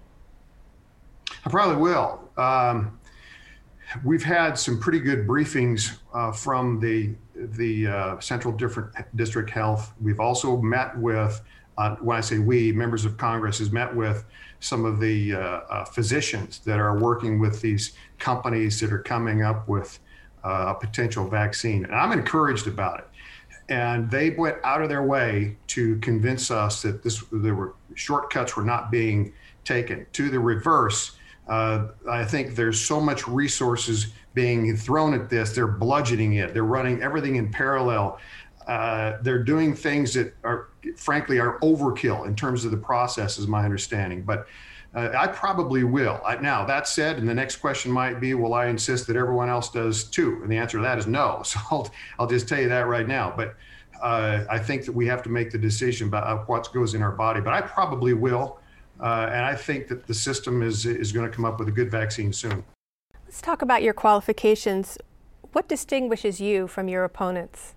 [1.45, 2.29] I probably will.
[2.37, 2.99] Um,
[4.03, 9.93] we've had some pretty good briefings uh, from the the uh, Central Different District Health.
[10.01, 11.41] We've also met with,
[11.77, 14.23] uh, when I say we, members of Congress has met with
[14.61, 19.43] some of the uh, uh physicians that are working with these companies that are coming
[19.43, 19.99] up with
[20.45, 21.83] uh, a potential vaccine.
[21.85, 23.07] And I'm encouraged about it.
[23.67, 28.55] And they went out of their way to convince us that this there were shortcuts
[28.55, 30.05] were not being taken.
[30.13, 35.53] To the reverse, uh, I think there's so much resources being thrown at this.
[35.53, 36.53] They're bludgeoning it.
[36.53, 38.19] They're running everything in parallel.
[38.67, 43.47] Uh, they're doing things that are, frankly, are overkill in terms of the process, is
[43.47, 44.23] my understanding.
[44.23, 44.47] But
[44.95, 46.21] uh, I probably will.
[46.25, 49.49] I, now, that said, and the next question might be, will I insist that everyone
[49.49, 50.39] else does too?
[50.41, 51.43] And the answer to that is no.
[51.55, 53.33] So I'll, I'll just tell you that right now.
[53.35, 53.55] But
[54.01, 57.11] uh, I think that we have to make the decision about what goes in our
[57.11, 57.41] body.
[57.41, 58.59] But I probably will.
[58.99, 61.71] Uh, and I think that the system is, is going to come up with a
[61.71, 62.63] good vaccine soon.
[63.25, 64.97] Let's talk about your qualifications.
[65.51, 67.75] What distinguishes you from your opponents?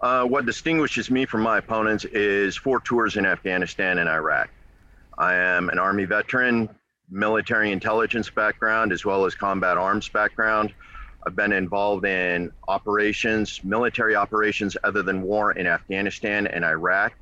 [0.00, 4.50] Uh, what distinguishes me from my opponents is four tours in Afghanistan and Iraq.
[5.18, 6.68] I am an Army veteran,
[7.10, 10.74] military intelligence background, as well as combat arms background.
[11.26, 17.14] I've been involved in operations, military operations other than war in Afghanistan and Iraq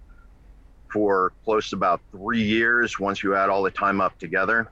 [0.93, 4.69] for close to about three years once you add all the time up together.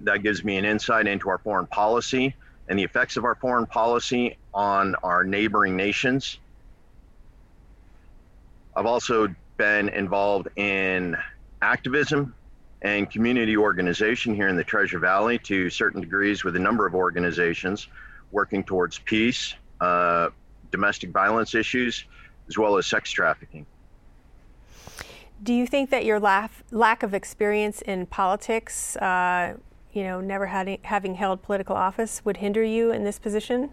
[0.00, 2.34] That gives me an insight into our foreign policy
[2.68, 6.38] and the effects of our foreign policy on our neighboring nations.
[8.74, 11.16] I've also been involved in
[11.62, 12.34] activism
[12.82, 16.94] and community organization here in the Treasure Valley to certain degrees with a number of
[16.94, 17.88] organizations
[18.32, 20.30] working towards peace, uh,
[20.70, 22.04] domestic violence issues,
[22.48, 23.64] as well as sex trafficking.
[25.42, 29.56] Do you think that your lack, lack of experience in politics uh,
[29.92, 33.70] you know, never having, having held political office would hinder you in this position?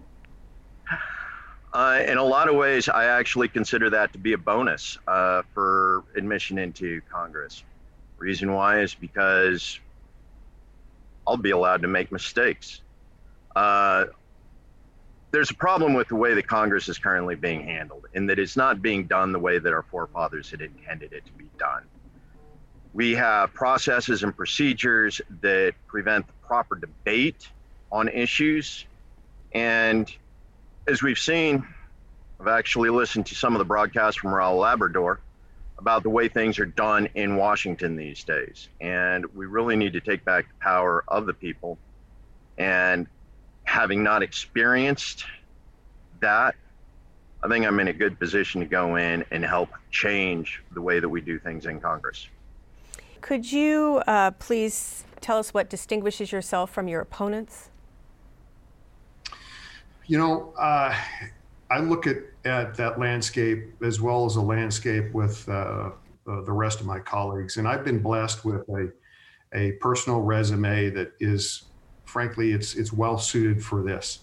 [1.71, 5.43] Uh, in a lot of ways, I actually consider that to be a bonus uh,
[5.53, 7.63] for admission into Congress.
[8.19, 9.79] Reason why is because
[11.25, 12.81] I'll be allowed to make mistakes.
[13.55, 14.05] Uh,
[15.31, 18.57] there's a problem with the way that Congress is currently being handled, in that it's
[18.57, 21.83] not being done the way that our forefathers had intended it to be done.
[22.93, 27.47] We have processes and procedures that prevent the proper debate
[27.91, 28.85] on issues.
[29.53, 30.11] And
[30.87, 31.65] as we've seen,
[32.39, 35.19] I've actually listened to some of the broadcasts from Raul Labrador
[35.79, 38.67] about the way things are done in Washington these days.
[38.81, 41.77] And we really need to take back the power of the people.
[42.57, 43.07] And
[43.63, 45.25] having not experienced
[46.19, 46.55] that,
[47.41, 50.99] I think I'm in a good position to go in and help change the way
[50.99, 52.27] that we do things in Congress.
[53.21, 57.69] Could you uh, please tell us what distinguishes yourself from your opponents?
[60.07, 60.93] You know, uh,
[61.69, 62.17] I look at,
[62.49, 65.91] at that landscape as well as a landscape with uh,
[66.25, 68.91] the rest of my colleagues, and I've been blessed with a,
[69.53, 71.63] a personal resume that is,
[72.05, 74.19] frankly, it's it's well suited for this,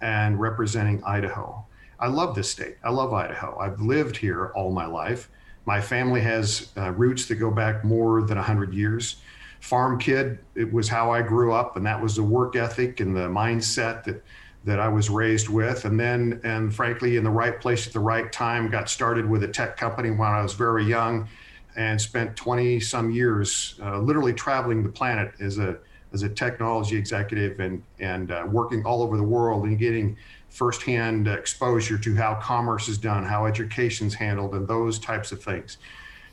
[0.00, 1.64] and representing Idaho.
[1.98, 2.76] I love this state.
[2.82, 3.58] I love Idaho.
[3.58, 5.30] I've lived here all my life.
[5.64, 9.16] My family has uh, roots that go back more than 100 years.
[9.60, 13.16] Farm kid, it was how I grew up, and that was the work ethic and
[13.16, 14.24] the mindset that
[14.64, 15.84] that I was raised with.
[15.84, 19.42] And then, and frankly, in the right place at the right time, got started with
[19.42, 21.28] a tech company when I was very young.
[21.74, 25.78] and spent 20 some years uh, literally traveling the planet as a
[26.12, 30.16] as a technology executive and and uh, working all over the world and getting
[30.50, 35.78] firsthand exposure to how commerce is done, how education's handled, and those types of things.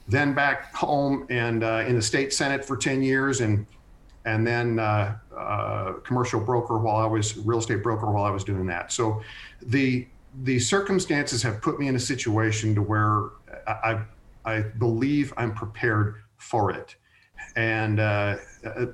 [0.10, 3.66] Then back home and uh, in the state senate for 10 years, and
[4.26, 8.44] and then uh, uh, commercial broker while I was real estate broker while I was
[8.44, 8.92] doing that.
[8.92, 9.22] So
[9.62, 10.08] the
[10.44, 13.30] the circumstances have put me in a situation to where
[13.68, 14.02] I
[14.46, 16.96] I believe I'm prepared for it,
[17.56, 18.86] and uh, uh,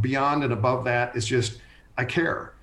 [0.00, 1.60] beyond and above that is just
[1.96, 2.54] I care.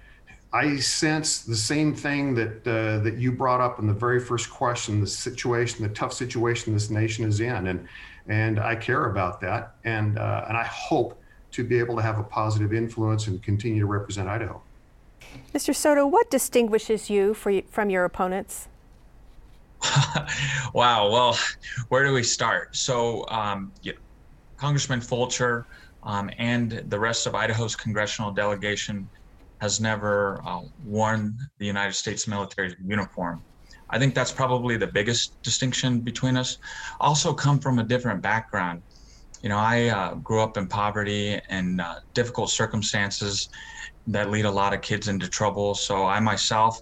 [0.53, 4.49] I sense the same thing that uh, that you brought up in the very first
[4.49, 7.87] question, the situation, the tough situation this nation is in, and
[8.27, 11.20] and I care about that, and uh, and I hope
[11.51, 14.61] to be able to have a positive influence and continue to represent Idaho.
[15.53, 15.75] Mr.
[15.75, 18.67] Soto, what distinguishes you for, from your opponents?
[20.73, 21.09] wow.
[21.09, 21.37] Well,
[21.89, 22.75] where do we start?
[22.75, 23.93] So, um, yeah,
[24.57, 25.65] Congressman Fulcher
[26.03, 29.09] um, and the rest of Idaho's congressional delegation
[29.59, 33.43] has never uh, worn the United States military uniform.
[33.89, 36.57] I think that's probably the biggest distinction between us.
[36.99, 38.81] Also, come from a different background.
[39.41, 43.49] You know, I uh, grew up in poverty and uh, difficult circumstances
[44.07, 45.75] that lead a lot of kids into trouble.
[45.75, 46.79] So I myself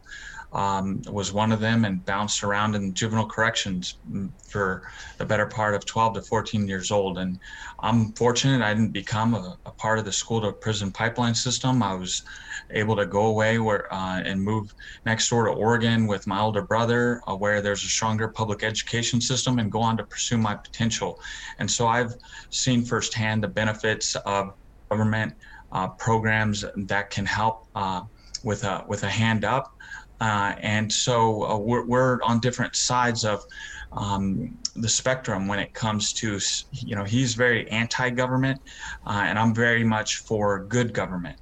[0.52, 4.00] um, was one of them and bounced around in juvenile corrections
[4.48, 4.82] for
[5.20, 7.20] the better part of 12 to 14 years old.
[7.20, 7.40] And
[7.82, 11.84] I'm fortunate I didn't become a, a part of the school to prison pipeline system.
[11.84, 12.24] I was
[12.72, 14.74] able to go away where uh, and move
[15.06, 19.22] next door to Oregon with my older brother, uh, where there's a stronger public education
[19.22, 21.20] system, and go on to pursue my potential.
[21.60, 22.14] And so I've
[22.50, 24.54] seen firsthand the benefits of
[24.90, 25.34] government
[25.72, 28.02] uh, programs that can help uh,
[28.44, 29.74] with a with a hand up
[30.22, 33.44] uh, and so uh, we're, we're on different sides of
[33.92, 36.40] um, the spectrum when it comes to,
[36.72, 38.60] you know, he's very anti government,
[39.08, 41.40] uh, and I'm very much for good government.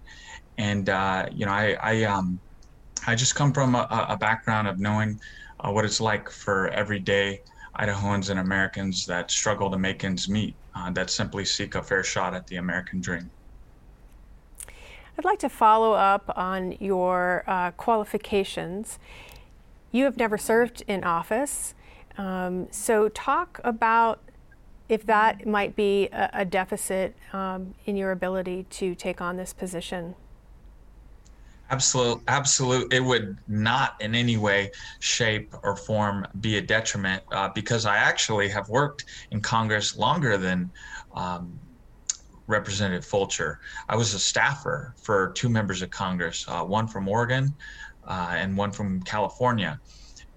[0.57, 2.39] And, uh, you know, I, I, um,
[3.05, 5.19] I just come from a, a background of knowing
[5.59, 7.41] uh, what it's like for everyday
[7.79, 12.03] Idahoans and Americans that struggle to make ends meet, uh, that simply seek a fair
[12.03, 13.29] shot at the American dream.
[15.17, 18.99] I'd like to follow up on your uh, qualifications.
[19.91, 21.73] You have never served in office,
[22.17, 24.21] um, so talk about
[24.89, 29.53] if that might be a, a deficit um, in your ability to take on this
[29.53, 30.15] position.
[31.69, 32.93] Absolute, absolute.
[32.93, 37.97] It would not in any way, shape, or form be a detriment uh, because I
[37.97, 40.71] actually have worked in Congress longer than
[41.13, 41.59] um,
[42.47, 43.59] Representative Fulcher.
[43.89, 47.53] I was a staffer for two members of Congress, uh, one from Oregon
[48.05, 49.79] uh, and one from California.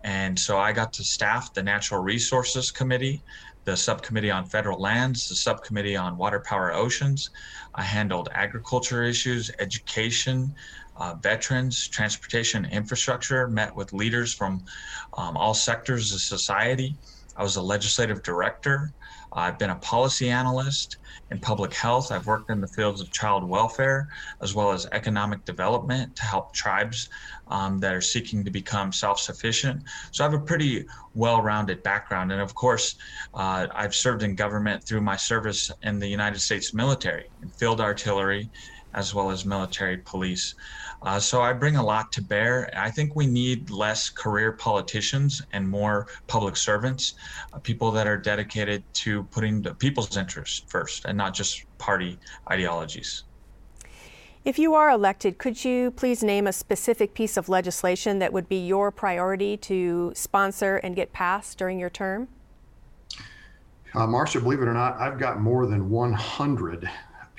[0.02, 3.22] And so I got to staff the Natural Resources Committee,
[3.64, 7.30] the Subcommittee on Federal Lands, the Subcommittee on Water Power Oceans.
[7.74, 10.54] I handled agriculture issues, education,
[11.00, 14.62] uh, veterans, transportation, infrastructure, met with leaders from
[15.16, 16.94] um, all sectors of society.
[17.36, 18.92] I was a legislative director.
[19.32, 20.96] I've been a policy analyst
[21.30, 22.10] in public health.
[22.10, 24.08] I've worked in the fields of child welfare
[24.42, 27.08] as well as economic development to help tribes
[27.48, 29.82] um, that are seeking to become self sufficient.
[30.10, 32.32] So I have a pretty well rounded background.
[32.32, 32.96] And of course,
[33.32, 37.80] uh, I've served in government through my service in the United States military, in field
[37.80, 38.50] artillery,
[38.94, 40.54] as well as military police.
[41.02, 42.70] Uh, so I bring a lot to bear.
[42.76, 47.14] I think we need less career politicians and more public servants,
[47.52, 52.18] uh, people that are dedicated to putting the people's interests first and not just party
[52.50, 53.24] ideologies.
[54.44, 58.48] If you are elected, could you please name a specific piece of legislation that would
[58.48, 62.28] be your priority to sponsor and get passed during your term?
[63.94, 66.88] Uh, Marcia, believe it or not, I've got more than 100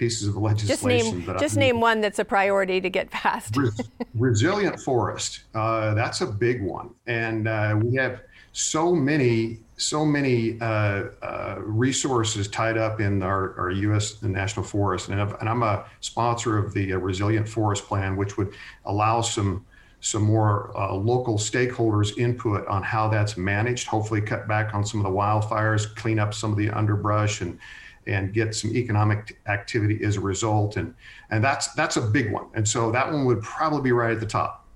[0.01, 1.21] pieces of legislation.
[1.21, 3.55] Just name, just name one that's a priority to get passed.
[4.15, 10.59] resilient forest, uh, that's a big one, and uh, we have so many so many
[10.59, 14.21] uh, uh resources tied up in our, our U.S.
[14.23, 18.53] national forest, and, and, I'm a sponsor of the uh, Resilient Forest Plan, which would
[18.85, 19.63] allow some
[19.99, 23.85] some more uh, local stakeholders input on how that's managed.
[23.87, 27.59] Hopefully, cut back on some of the wildfires, clean up some of the underbrush, and
[28.07, 30.77] and get some economic activity as a result.
[30.77, 30.93] And,
[31.29, 32.45] and that's, that's a big one.
[32.53, 34.67] And so that one would probably be right at the top.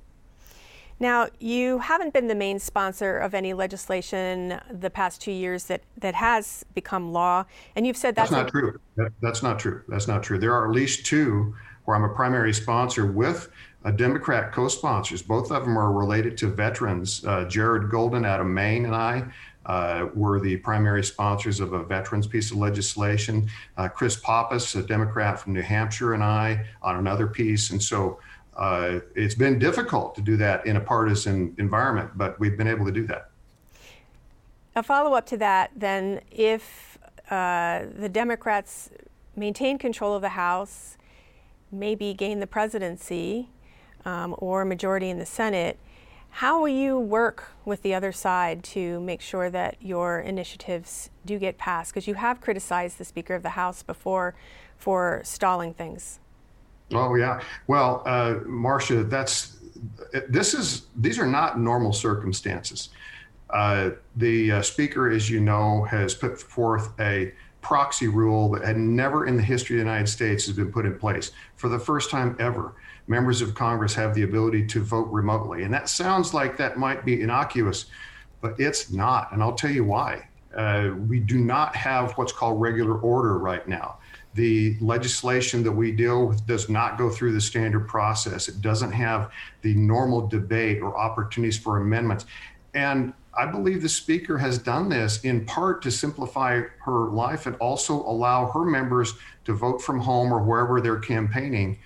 [0.98, 5.82] Now, you haven't been the main sponsor of any legislation the past two years that,
[5.98, 7.44] that has become law,
[7.76, 8.80] and you've said that's, that's not true.
[8.96, 9.84] That, that's not true.
[9.90, 10.40] That's not true.
[10.40, 11.54] There are at least two
[11.84, 13.50] where I'm a primary sponsor with
[13.84, 15.22] a Democrat co-sponsors.
[15.22, 17.26] Both of them are related to veterans.
[17.26, 19.26] Uh, Jared Golden out of Maine and I
[19.66, 23.50] uh, were the primary sponsors of a veterans piece of legislation.
[23.78, 27.72] Uh, Chris Pappas, a Democrat from New Hampshire, and I on another piece.
[27.72, 28.20] And so
[28.56, 32.86] uh, it's been difficult to do that in a partisan environment, but we've been able
[32.86, 33.32] to do that.
[34.76, 36.98] A follow up to that, then, if
[37.30, 38.90] uh, the Democrats
[39.36, 40.98] maintain control of the House,
[41.72, 43.50] maybe gain the presidency
[44.04, 45.80] um, or majority in the Senate,
[46.36, 51.40] how will you work with the other side to make sure that your initiatives do
[51.40, 51.94] get passed?
[51.94, 54.36] Because you have criticized the Speaker of the House before
[54.78, 56.20] for stalling things.
[56.92, 57.40] Oh yeah.
[57.68, 59.60] Well, uh, Marcia, that's
[60.28, 62.90] this is these are not normal circumstances.
[63.50, 67.32] Uh, the uh, speaker, as you know, has put forth a
[67.62, 70.86] proxy rule that had never in the history of the United States has been put
[70.86, 71.32] in place.
[71.56, 72.76] For the first time ever,
[73.08, 75.64] members of Congress have the ability to vote remotely.
[75.64, 77.86] And that sounds like that might be innocuous,
[78.42, 79.32] but it's not.
[79.32, 80.28] And I'll tell you why.
[80.56, 83.98] Uh, we do not have what's called regular order right now.
[84.34, 88.48] The legislation that we deal with does not go through the standard process.
[88.48, 89.32] It doesn't have
[89.62, 92.26] the normal debate or opportunities for amendments.
[92.74, 97.56] And I believe the speaker has done this in part to simplify her life and
[97.58, 99.14] also allow her members
[99.46, 101.78] to vote from home or wherever they're campaigning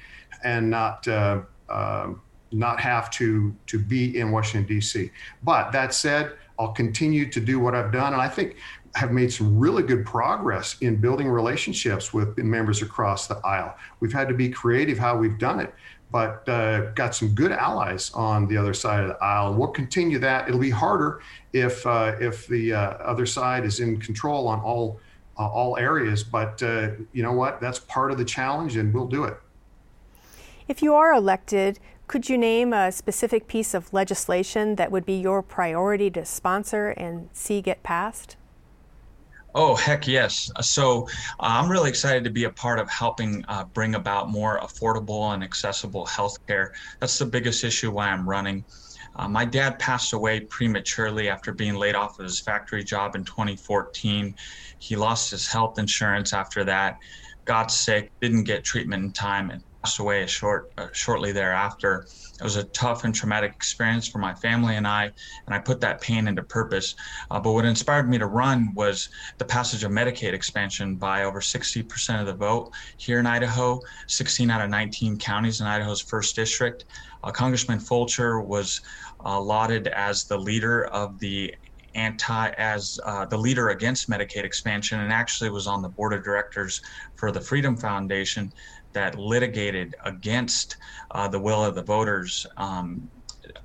[0.44, 2.14] and not uh, uh,
[2.52, 5.12] not have to to be in Washington D.C.
[5.44, 8.56] But that said, I'll continue to do what I've done, and I think
[8.96, 13.76] have made some really good progress in building relationships with members across the aisle.
[14.00, 15.74] We've had to be creative how we've done it,
[16.12, 19.54] but uh, got some good allies on the other side of the aisle.
[19.54, 20.48] We'll continue that.
[20.48, 21.22] It'll be harder
[21.54, 25.00] if uh, if the uh, other side is in control on all
[25.38, 26.24] uh, all areas.
[26.24, 27.62] But uh, you know what?
[27.62, 29.38] That's part of the challenge, and we'll do it.
[30.70, 35.20] If you are elected, could you name a specific piece of legislation that would be
[35.20, 38.38] your priority to sponsor and see get passed?
[39.56, 40.52] Oh, heck yes.
[40.62, 41.08] So
[41.40, 45.34] uh, I'm really excited to be a part of helping uh, bring about more affordable
[45.34, 46.70] and accessible healthcare.
[47.00, 48.64] That's the biggest issue why I'm running.
[49.16, 53.24] Uh, my dad passed away prematurely after being laid off of his factory job in
[53.24, 54.36] 2014.
[54.78, 57.00] He lost his health insurance after that,
[57.46, 62.06] got sick, didn't get treatment in time, and passed away short, uh, shortly thereafter.
[62.40, 65.06] It was a tough and traumatic experience for my family and I,
[65.46, 66.96] and I put that pain into purpose.
[67.32, 71.40] Uh, but what inspired me to run was the passage of Medicaid expansion by over
[71.40, 76.36] 60% of the vote here in Idaho, 16 out of 19 counties in Idaho's first
[76.36, 76.86] district.
[77.24, 78.82] Uh, Congressman Fulcher was
[79.26, 81.54] uh, lauded as the leader of the
[81.96, 86.24] anti as uh, the leader against Medicaid expansion and actually was on the board of
[86.24, 86.82] directors
[87.16, 88.52] for the Freedom Foundation
[88.94, 90.76] that litigated against
[91.12, 93.10] uh, the will of the voters um,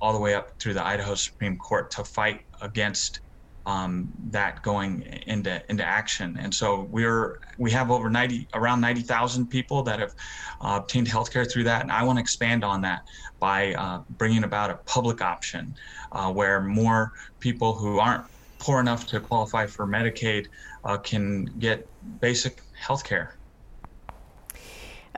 [0.01, 3.19] all the way up through the Idaho Supreme Court to fight against
[3.65, 6.37] um, that going into into action.
[6.39, 10.13] And so we're we have over 90 around 90,000 people that have
[10.61, 13.01] uh, obtained healthcare through that, and I want to expand on that
[13.39, 15.73] by uh, bringing about a public option
[16.11, 18.25] uh, where more people who aren't
[18.59, 20.45] poor enough to qualify for Medicaid
[20.83, 21.87] uh, can get
[22.19, 23.29] basic healthcare.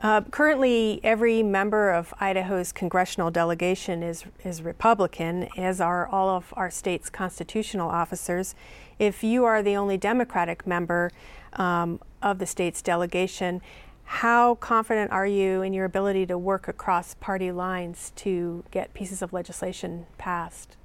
[0.00, 6.54] Uh, currently, every member of Idaho's congressional delegation is, is Republican, as are all of
[6.56, 8.54] our state's constitutional officers.
[8.98, 11.10] If you are the only Democratic member
[11.54, 13.60] um, of the state's delegation,
[14.04, 19.20] how confident are you in your ability to work across party lines to get pieces
[19.20, 20.76] of legislation passed?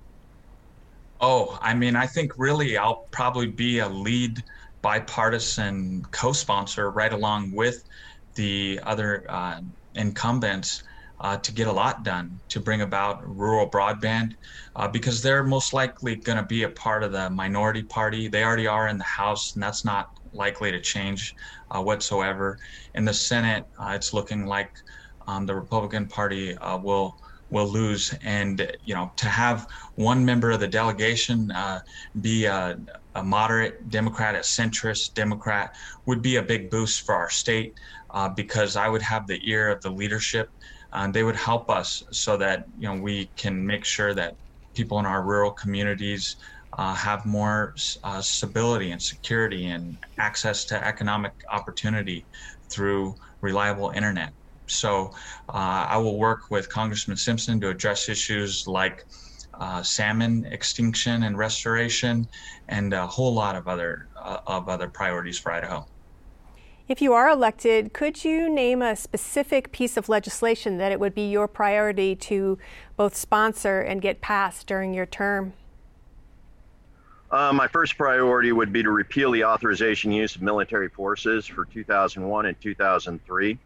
[1.22, 4.44] Oh, I mean, I think really I'll probably be a lead
[4.82, 7.86] bipartisan co sponsor right along with
[8.36, 9.62] the other uh,
[9.96, 10.84] incumbents
[11.20, 14.36] uh, to get a lot done to bring about rural broadband
[14.76, 18.28] uh, because they're most likely going to be a part of the minority party.
[18.28, 21.36] They already are in the House, and that's not likely to change
[21.72, 22.60] uh, whatsoever.
[22.96, 24.72] In the Senate, uh, it's looking like
[25.28, 27.18] um, the Republican Party uh, will
[27.50, 28.14] will lose.
[28.24, 31.82] And you know, to have one member of the delegation uh,
[32.20, 32.80] be a,
[33.16, 35.76] a, moderate Democrat, a centrist Democrat,
[36.06, 37.80] would be a big boost for our state
[38.14, 40.48] uh, because I would have the ear of the leadership.
[40.94, 44.36] and they would help us so that you know we can make sure that
[44.76, 46.36] people in our rural communities
[46.78, 52.28] uh, have more uh, stability and security and access to economic opportunity
[52.72, 54.32] through reliable internet.
[54.68, 55.12] So
[55.50, 59.04] uh, I will work with Congressman Simpson to address issues like
[59.60, 62.26] uh, salmon extinction and restoration,
[62.70, 65.86] and a whole lot of other uh, of other priorities for Idaho.
[66.86, 71.16] If you are elected, could you name a specific piece of legislation that it would
[71.16, 72.58] be your priority to
[72.98, 75.54] both sponsor and get passed during your term?
[77.32, 81.64] Uh, my first priority would be to repeal the authorization use of military forces for
[81.64, 83.58] 2001 and 2003.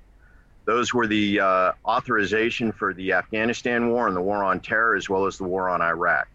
[0.65, 5.09] Those were the uh, authorization for the Afghanistan war and the war on terror, as
[5.09, 6.28] well as the war on Iraq.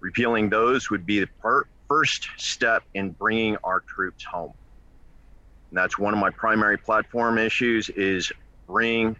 [0.00, 4.52] Repealing those would be the per- first step in bringing our troops home.
[5.74, 8.30] And that's one of my primary platform issues is
[8.68, 9.16] bring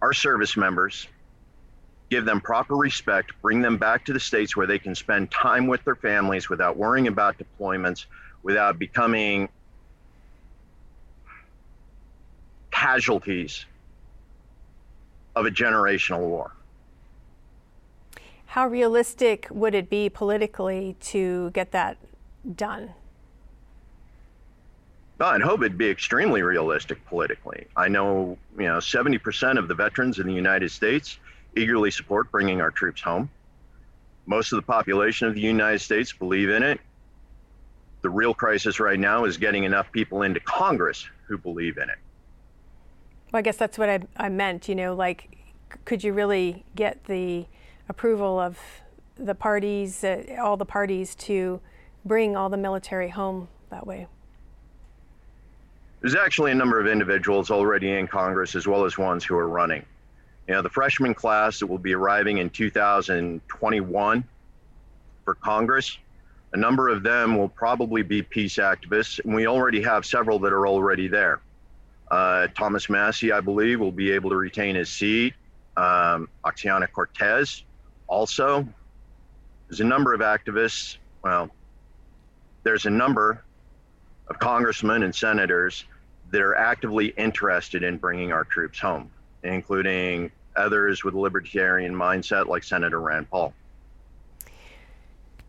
[0.00, 1.08] our service members
[2.08, 5.66] give them proper respect, bring them back to the states where they can spend time
[5.66, 8.06] with their families without worrying about deployments,
[8.44, 9.48] without becoming
[12.70, 13.66] casualties
[15.34, 16.52] of a generational war.
[18.46, 21.96] How realistic would it be politically to get that
[22.54, 22.94] done?
[25.18, 27.66] I'd hope it'd be extremely realistic politically.
[27.76, 31.18] I know, you know, 70% of the veterans in the United States
[31.56, 33.30] eagerly support bringing our troops home.
[34.26, 36.80] Most of the population of the United States believe in it.
[38.02, 41.98] The real crisis right now is getting enough people into Congress who believe in it.
[43.32, 44.68] Well, I guess that's what I, I meant.
[44.68, 45.38] You know, like,
[45.84, 47.46] could you really get the
[47.88, 48.58] approval of
[49.16, 51.60] the parties, uh, all the parties, to
[52.04, 54.08] bring all the military home that way?
[56.06, 59.48] There's actually a number of individuals already in Congress, as well as ones who are
[59.48, 59.84] running.
[60.46, 64.24] You know, the freshman class that will be arriving in 2021
[65.24, 65.98] for Congress,
[66.52, 70.52] a number of them will probably be peace activists, and we already have several that
[70.52, 71.40] are already there.
[72.08, 75.34] Uh, Thomas Massie, I believe, will be able to retain his seat.
[75.76, 77.64] Um, Ocasio-Cortez,
[78.06, 78.64] also.
[79.66, 80.98] There's a number of activists.
[81.24, 81.50] Well,
[82.62, 83.42] there's a number
[84.28, 85.84] of congressmen and senators
[86.30, 89.10] that are actively interested in bringing our troops home
[89.46, 93.54] including others with a libertarian mindset like Senator Rand Paul.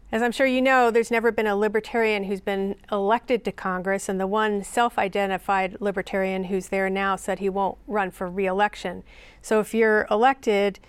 [0.09, 4.07] As I'm sure you know, there's never been a libertarian who's been elected to Congress,
[4.07, 9.03] and the one self identified libertarian who's there now said he won't run for reelection.
[9.41, 10.79] So if you're elected,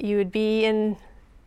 [0.00, 0.96] you would be in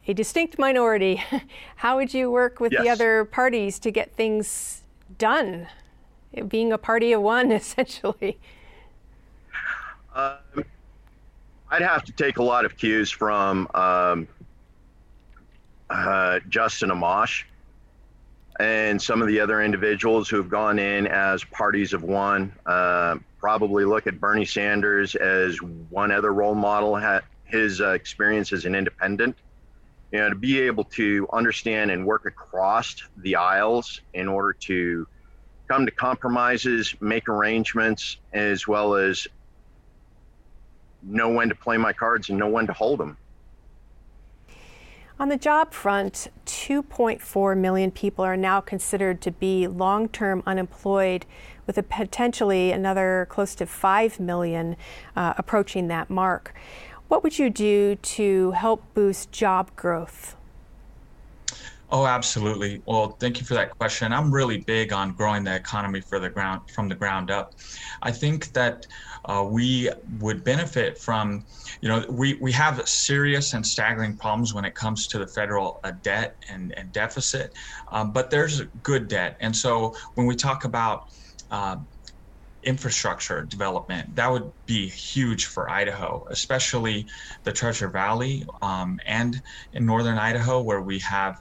[0.08, 1.22] a distinct minority.
[1.78, 2.84] How would you work with yes.
[2.84, 4.84] the other parties to get things
[5.18, 5.68] done?
[6.48, 8.38] Being a party of one, essentially.
[10.16, 10.66] Um,
[11.70, 14.28] I'd have to take a lot of cues from um,
[15.90, 17.44] uh, Justin Amash
[18.60, 22.54] and some of the other individuals who have gone in as parties of one.
[22.66, 25.58] Uh, probably look at Bernie Sanders as
[25.90, 26.96] one other role model.
[27.46, 29.36] his uh, experience as an independent,
[30.12, 35.08] you know, to be able to understand and work across the aisles in order to
[35.74, 39.28] come to compromises, make arrangements, as well as
[41.02, 43.18] know when to play my cards and know when to hold them.
[45.20, 51.26] On the job front, 2.4 million people are now considered to be long term unemployed,
[51.66, 54.76] with a potentially another close to 5 million
[55.16, 56.54] uh, approaching that mark.
[57.08, 60.36] What would you do to help boost job growth?
[61.96, 62.82] Oh, absolutely.
[62.88, 64.14] Well, thank you for that question.
[64.14, 67.52] I'm really big on growing the economy for the ground from the ground up.
[68.02, 68.84] I think that
[69.26, 71.46] uh, we would benefit from,
[71.82, 75.80] you know, we, we have serious and staggering problems when it comes to the federal
[75.84, 77.52] uh, debt and, and deficit,
[77.92, 79.38] um, but there's good debt.
[79.40, 81.02] And so when we talk about
[81.52, 81.76] uh,
[82.64, 84.16] infrastructure development.
[84.16, 87.06] That would be huge for Idaho, especially
[87.44, 89.42] the Treasure Valley um, and
[89.74, 91.36] in northern Idaho, where we have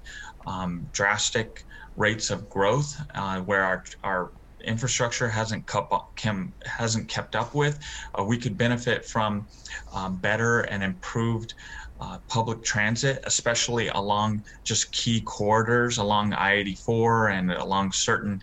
[0.47, 1.65] um, drastic
[1.97, 4.33] rates of growth, uh, where our, our
[4.65, 6.19] infrastructure hasn't kept up,
[6.65, 7.79] hasn't kept up with.
[8.19, 9.47] Uh, we could benefit from
[9.93, 11.55] um, better and improved
[12.01, 18.41] uh, public transit, especially along just key corridors along I-84 and along certain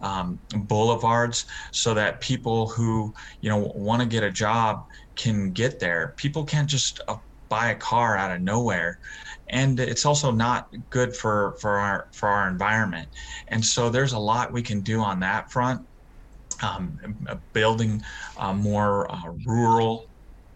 [0.00, 4.84] um, boulevards, so that people who you know want to get a job
[5.16, 6.14] can get there.
[6.16, 7.16] People can't just uh,
[7.48, 8.98] buy a car out of nowhere
[9.48, 13.08] and it's also not good for for our for our environment.
[13.48, 15.80] And so there's a lot we can do on that front.
[16.62, 16.96] Um,
[17.52, 18.00] building
[18.36, 20.06] uh, more uh, rural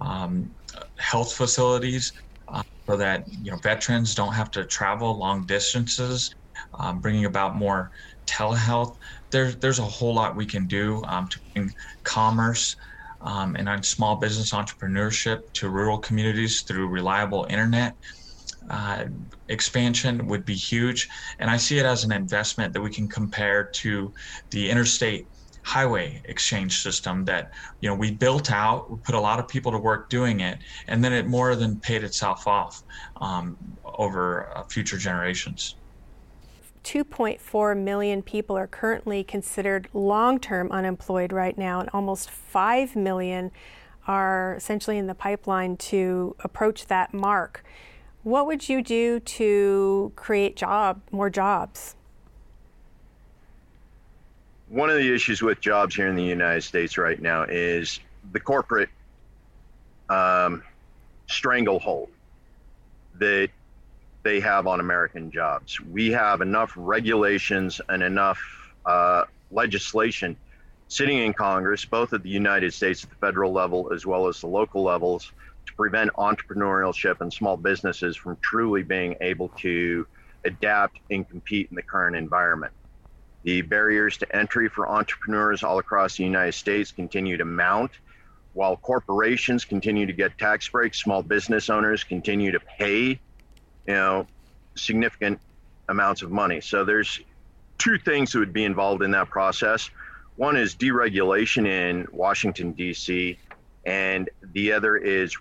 [0.01, 0.55] um,
[0.97, 2.13] health facilities
[2.47, 6.31] uh, so that you know veterans don't have to travel long distances
[6.79, 7.91] um, bringing about more
[8.27, 8.97] telehealth.
[9.33, 11.71] There's there's a whole lot we can do um, to bring
[12.05, 12.77] commerce
[13.21, 17.95] um, and small business entrepreneurship to rural communities through reliable internet
[18.71, 19.07] uh,
[19.49, 21.09] expansion would be huge.
[21.39, 24.13] And I see it as an investment that we can compare to
[24.51, 25.27] the interstate
[25.63, 29.71] highway exchange system that you know we built out we put a lot of people
[29.71, 30.57] to work doing it
[30.87, 32.85] and then it more than paid itself off
[33.21, 33.55] um,
[33.85, 35.75] over uh, future generations
[36.85, 43.51] 2.4 million people are currently considered long term unemployed right now, and almost 5 million
[44.07, 47.63] are essentially in the pipeline to approach that mark.
[48.23, 51.95] What would you do to create job more jobs?
[54.69, 58.01] One of the issues with jobs here in the United States right now is
[58.33, 58.91] the corporate
[60.11, 60.63] um,
[61.27, 62.11] stranglehold
[63.19, 63.49] that
[64.23, 65.81] they have on American jobs.
[65.81, 68.41] We have enough regulations and enough
[68.85, 70.37] uh, legislation
[70.89, 74.41] sitting in Congress, both at the United States at the federal level as well as
[74.41, 75.33] the local levels,
[75.69, 80.07] to prevent entrepreneurship and small businesses from truly being able to
[80.45, 82.73] adapt and compete in the current environment.
[83.45, 87.93] The barriers to entry for entrepreneurs all across the United States continue to mount.
[88.55, 93.21] While corporations continue to get tax breaks, small business owners continue to pay
[93.87, 94.27] you know,
[94.75, 95.41] significant
[95.89, 96.61] amounts of money.
[96.61, 97.21] So there's
[97.79, 99.91] two things that would be involved in that process.
[100.37, 103.39] One is deregulation in Washington, D.C.,
[103.87, 105.37] and the other is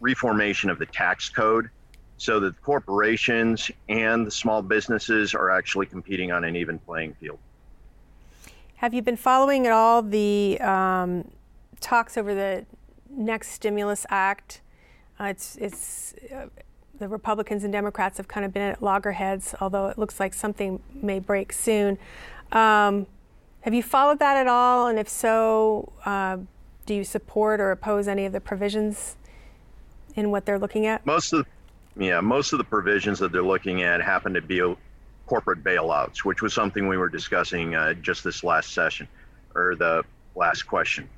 [0.00, 1.70] reformation of the tax code
[2.18, 7.38] so that corporations and the small businesses are actually competing on an even playing field.
[8.76, 11.30] Have you been following at all the um,
[11.80, 12.64] talks over the
[13.10, 14.60] next stimulus act?
[15.18, 16.46] Uh, it's it's uh,
[16.98, 20.82] the Republicans and Democrats have kind of been at loggerheads, although it looks like something
[20.94, 21.98] may break soon.
[22.52, 23.06] Um,
[23.60, 24.86] have you followed that at all?
[24.86, 26.38] And if so, uh,
[26.84, 29.16] do you support or oppose any of the provisions
[30.16, 31.04] in what they're looking at?
[31.06, 31.46] Most of,
[31.96, 34.74] yeah, most of the provisions that they're looking at happen to be
[35.26, 39.08] corporate bailouts, which was something we were discussing uh, just this last session
[39.54, 40.04] or the
[40.34, 41.08] last question.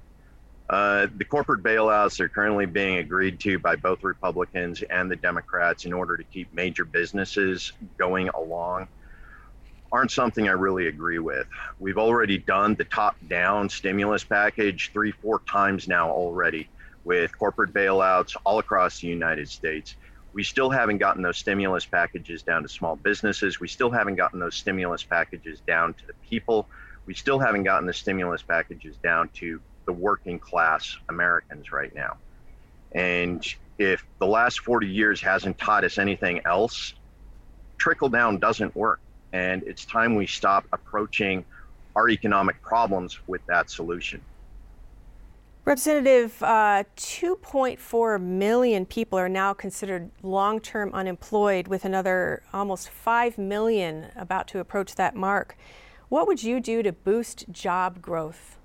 [0.71, 5.87] Uh, the corporate bailouts are currently being agreed to by both Republicans and the Democrats
[5.87, 8.87] in order to keep major businesses going along
[9.91, 11.47] aren't something I really agree with.
[11.79, 16.69] We've already done the top down stimulus package three, four times now already
[17.09, 19.97] with corporate bailouts all across the United States.
[20.35, 23.59] We still haven't gotten those stimulus packages down to small businesses.
[23.59, 26.69] We still haven't gotten those stimulus packages down to the people.
[27.07, 32.19] We still haven't gotten the stimulus packages down to the working class Americans right now.
[32.93, 33.43] And
[33.79, 36.93] if the last 40 years hasn't taught us anything else,
[37.79, 39.01] trickle down doesn't work.
[39.33, 41.47] And it's time we stop approaching
[41.97, 44.21] our economic problems with that solution.
[45.69, 53.37] Representative, uh, 2.4 million people are now considered long term unemployed, with another almost 5
[53.37, 55.59] million about to approach that mark.
[56.09, 58.57] What would you do to boost job growth?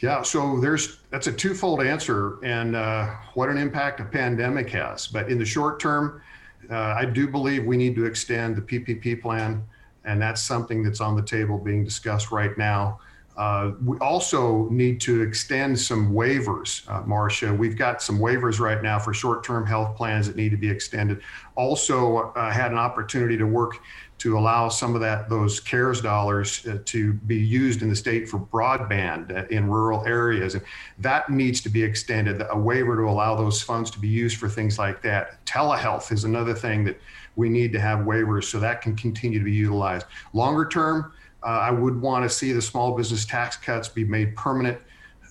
[0.00, 5.06] Yeah, so there's that's a twofold answer, and uh, what an impact a pandemic has.
[5.06, 6.20] But in the short term,
[6.70, 9.66] uh, I do believe we need to extend the PPP plan,
[10.04, 13.00] and that's something that's on the table being discussed right now.
[13.36, 17.54] Uh, we also need to extend some waivers, uh, Marcia.
[17.54, 20.68] We've got some waivers right now for short term health plans that need to be
[20.68, 21.22] extended.
[21.54, 23.80] Also, uh, had an opportunity to work
[24.18, 28.28] to allow some of that those CARES dollars uh, to be used in the state
[28.28, 30.54] for broadband uh, in rural areas.
[30.54, 30.62] And
[30.98, 34.48] that needs to be extended, a waiver to allow those funds to be used for
[34.48, 35.44] things like that.
[35.46, 37.00] Telehealth is another thing that
[37.36, 40.04] we need to have waivers so that can continue to be utilized.
[40.34, 44.36] Longer term, uh, I would want to see the small business tax cuts be made
[44.36, 44.78] permanent.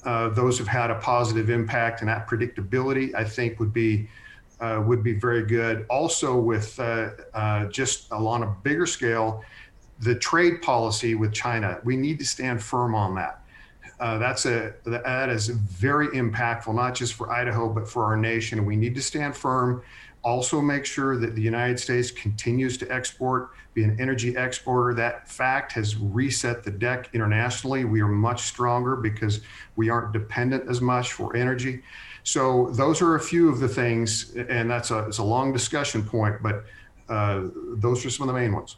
[0.04, 4.10] Uh, those have had a positive impact, and that predictability, I think, would be
[4.60, 5.86] uh, would be very good.
[5.90, 9.44] Also, with uh, uh, just on a bigger scale,
[10.02, 13.39] the trade policy with China, we need to stand firm on that.
[14.00, 18.66] Uh, that's a that is very impactful, not just for Idaho but for our nation.
[18.66, 19.84] We need to stand firm.
[20.22, 24.94] Also, make sure that the United States continues to export, be an energy exporter.
[24.94, 27.86] That fact has reset the deck internationally.
[27.86, 29.40] We are much stronger because
[29.78, 31.84] we aren't dependent as much for energy.
[32.24, 36.04] So those are a few of the things, and that's a, it's a long discussion
[36.04, 36.66] point, but
[37.08, 37.44] uh,
[37.76, 38.76] those are some of the main ones.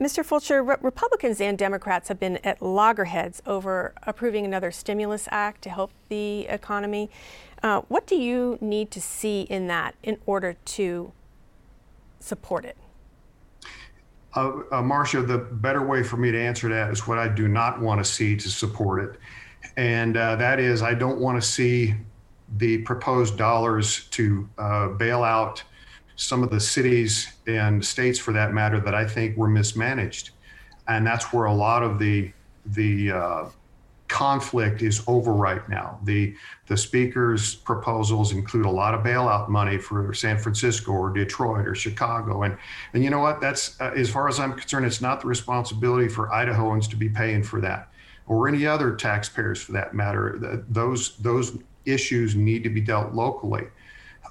[0.00, 0.24] Mr.
[0.24, 5.70] Fulcher, Re- Republicans and Democrats have been at loggerheads over approving another stimulus act to
[5.70, 7.10] help the economy.
[7.62, 11.12] Uh, what do you need to see in that in order to
[12.18, 12.78] support it?
[14.34, 17.46] Uh, uh, Marcia, the better way for me to answer that is what I do
[17.46, 19.20] not want to see to support it.
[19.76, 21.94] And uh, that is, I don't want to see
[22.56, 25.62] the proposed dollars to uh, bail out
[26.20, 30.30] some of the cities and states, for that matter, that I think were mismanaged,
[30.86, 32.30] and that's where a lot of the
[32.66, 33.44] the uh,
[34.06, 35.98] conflict is over right now.
[36.04, 36.34] The
[36.66, 41.74] the speaker's proposals include a lot of bailout money for San Francisco or Detroit or
[41.74, 42.58] Chicago, and
[42.92, 43.40] and you know what?
[43.40, 47.08] That's uh, as far as I'm concerned, it's not the responsibility for Idahoans to be
[47.08, 47.88] paying for that,
[48.26, 50.64] or any other taxpayers for that matter.
[50.68, 51.56] Those those
[51.86, 53.68] issues need to be dealt locally.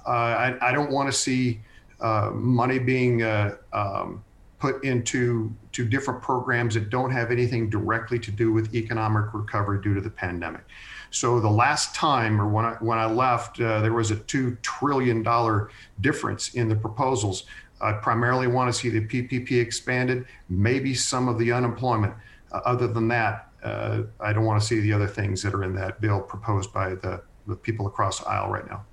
[0.06, 1.60] Uh, I, I don't want to see
[2.00, 4.24] uh, money being uh, um,
[4.58, 9.80] put into to different programs that don't have anything directly to do with economic recovery
[9.80, 10.62] due to the pandemic.
[11.10, 14.56] So the last time, or when I when I left, uh, there was a two
[14.62, 15.70] trillion dollar
[16.00, 17.44] difference in the proposals.
[17.80, 22.14] I primarily want to see the PPP expanded, maybe some of the unemployment.
[22.52, 25.64] Uh, other than that, uh, I don't want to see the other things that are
[25.64, 28.84] in that bill proposed by the, the people across the aisle right now.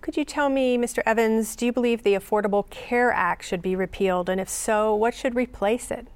[0.00, 1.02] Could you tell me, Mr.
[1.04, 4.30] Evans, do you believe the Affordable Care Act should be repealed?
[4.30, 6.08] And if so, what should replace it?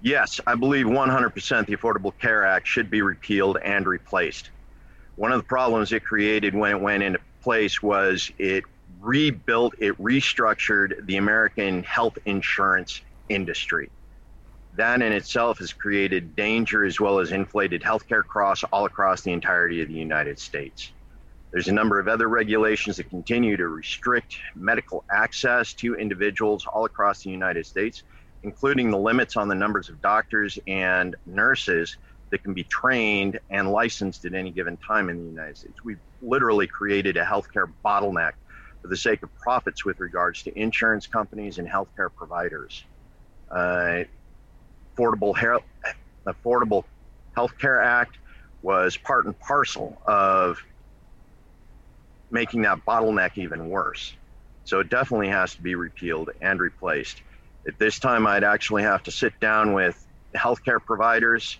[0.00, 4.48] Yes, I believe 100% the Affordable Care Act should be repealed and replaced.
[5.16, 8.64] One of the problems it created when it went into place was it
[9.00, 13.90] rebuilt, it restructured the American health insurance industry.
[14.76, 19.32] That in itself has created danger as well as inflated healthcare costs all across the
[19.32, 20.92] entirety of the United States.
[21.52, 26.84] There's a number of other regulations that continue to restrict medical access to individuals all
[26.84, 28.04] across the United States,
[28.44, 31.96] including the limits on the numbers of doctors and nurses
[32.30, 35.74] that can be trained and licensed at any given time in the United States.
[35.84, 38.32] We've literally created a healthcare bottleneck
[38.80, 42.84] for the sake of profits with regards to insurance companies and healthcare providers.
[43.50, 44.04] Uh,
[44.96, 45.64] Affordable, Health,
[46.26, 46.84] Affordable
[47.36, 48.18] Healthcare Act
[48.62, 50.58] was part and parcel of
[52.30, 54.14] making that bottleneck even worse.
[54.64, 57.22] So it definitely has to be repealed and replaced.
[57.66, 61.58] At this time, I'd actually have to sit down with healthcare providers,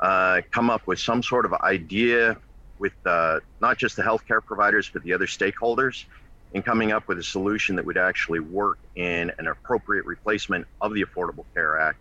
[0.00, 2.36] uh, come up with some sort of idea
[2.78, 6.04] with uh, not just the healthcare providers, but the other stakeholders,
[6.52, 10.92] in coming up with a solution that would actually work in an appropriate replacement of
[10.92, 11.98] the Affordable Care Act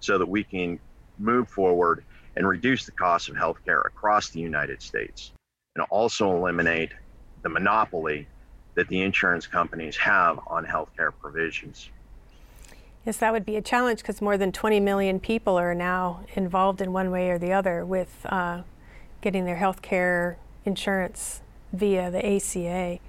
[0.00, 0.78] so that we can
[1.18, 2.04] move forward
[2.34, 5.32] and reduce the cost of healthcare across the United States
[5.76, 6.90] and also eliminate
[7.42, 8.26] the monopoly
[8.74, 11.90] that the insurance companies have on healthcare provisions.
[13.04, 16.80] Yes, that would be a challenge because more than 20 million people are now involved
[16.80, 18.62] in one way or the other with uh,
[19.20, 23.00] getting their health care insurance via the ACA.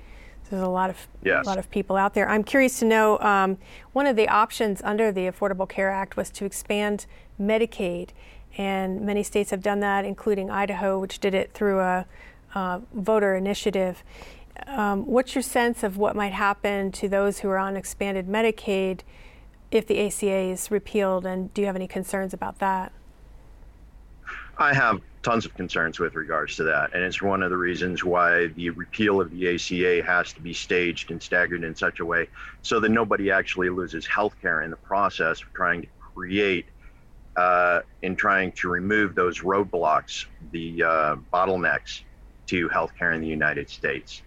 [0.50, 1.46] There's a lot of yes.
[1.46, 2.28] a lot of people out there.
[2.28, 3.20] I'm curious to know.
[3.20, 3.58] Um,
[3.94, 7.06] one of the options under the Affordable Care Act was to expand
[7.40, 8.10] Medicaid,
[8.58, 12.06] and many states have done that, including Idaho, which did it through a
[12.56, 14.04] uh, voter initiative.
[14.68, 19.02] Um, what's your sense of what might happen to those who are on expanded Medicaid
[19.72, 22.92] if the ACA is repealed, and do you have any concerns about that?
[24.58, 28.04] I have tons of concerns with regards to that, and it's one of the reasons
[28.04, 32.06] why the repeal of the ACA has to be staged and staggered in such a
[32.06, 32.28] way
[32.62, 36.68] so that nobody actually loses health care in the process of trying to create
[37.36, 42.02] uh, in trying to remove those roadblocks, the uh, bottlenecks
[42.54, 44.22] to healthcare in the United States.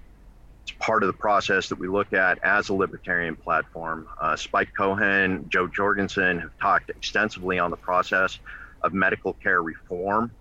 [0.64, 4.08] It's part of the process that we look at as a libertarian platform.
[4.20, 8.40] Uh, Spike Cohen, Jo Jorgensen have talked extensively on the process
[8.82, 10.32] of medical care reform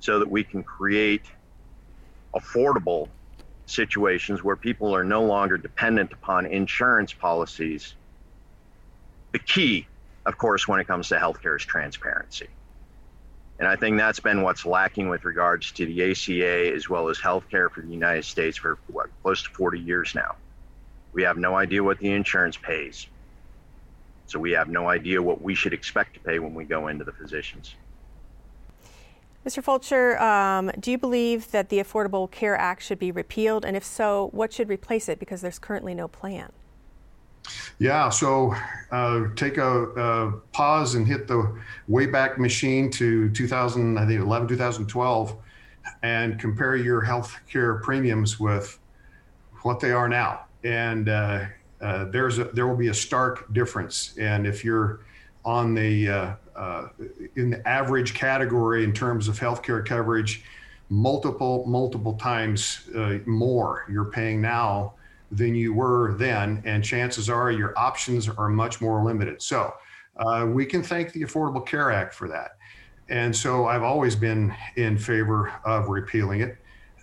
[0.00, 1.22] so that we can create
[2.36, 3.08] affordable
[3.64, 7.94] situations where people are no longer dependent upon insurance policies.
[9.32, 9.86] The key,
[10.26, 12.48] of course, when it comes to healthcare is transparency.
[13.62, 17.18] And I think that's been what's lacking with regards to the ACA as well as
[17.18, 20.34] healthcare for the United States for what, close to 40 years now.
[21.12, 23.06] We have no idea what the insurance pays.
[24.26, 27.04] So we have no idea what we should expect to pay when we go into
[27.04, 27.76] the physicians.
[29.46, 29.62] Mr.
[29.62, 33.64] Fulcher, um, do you believe that the Affordable Care Act should be repealed?
[33.64, 35.20] And if so, what should replace it?
[35.20, 36.50] Because there's currently no plan.
[37.78, 38.54] Yeah, so
[38.90, 44.48] uh, take a, a, pause and hit the Wayback Machine to 2000, I think 11,
[44.48, 45.36] 2012,
[46.02, 48.78] and compare your health care premiums with
[49.62, 50.44] what they are now.
[50.64, 51.46] And uh,
[51.80, 54.16] uh, there's a, there will be a stark difference.
[54.18, 55.00] And if you're
[55.44, 56.88] on the uh, uh,
[57.34, 60.44] in the average category in terms of healthcare coverage,
[60.88, 64.92] multiple multiple times uh, more you're paying now
[65.32, 69.40] than you were then, and chances are your options are much more limited.
[69.42, 69.72] So
[70.18, 72.50] uh, we can thank the Affordable Care Act for that.
[73.08, 76.58] And so I've always been in favor of repealing it.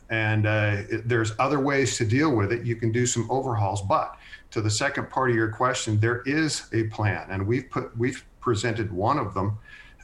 [0.10, 2.66] And uh, it, there's other ways to deal with it.
[2.66, 4.16] You can do some overhauls, but
[4.52, 8.24] to the second part of your question, there is a plan, and we've put we've
[8.40, 9.60] presented one of them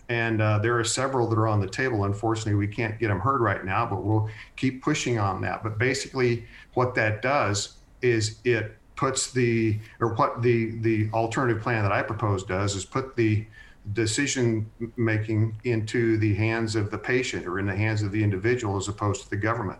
[0.09, 2.03] And uh, there are several that are on the table.
[2.05, 5.63] Unfortunately, we can't get them heard right now, but we'll keep pushing on that.
[5.63, 11.83] But basically, what that does is it puts the, or what the, the alternative plan
[11.83, 13.45] that I propose does is put the
[13.93, 18.77] decision making into the hands of the patient or in the hands of the individual
[18.77, 19.79] as opposed to the government.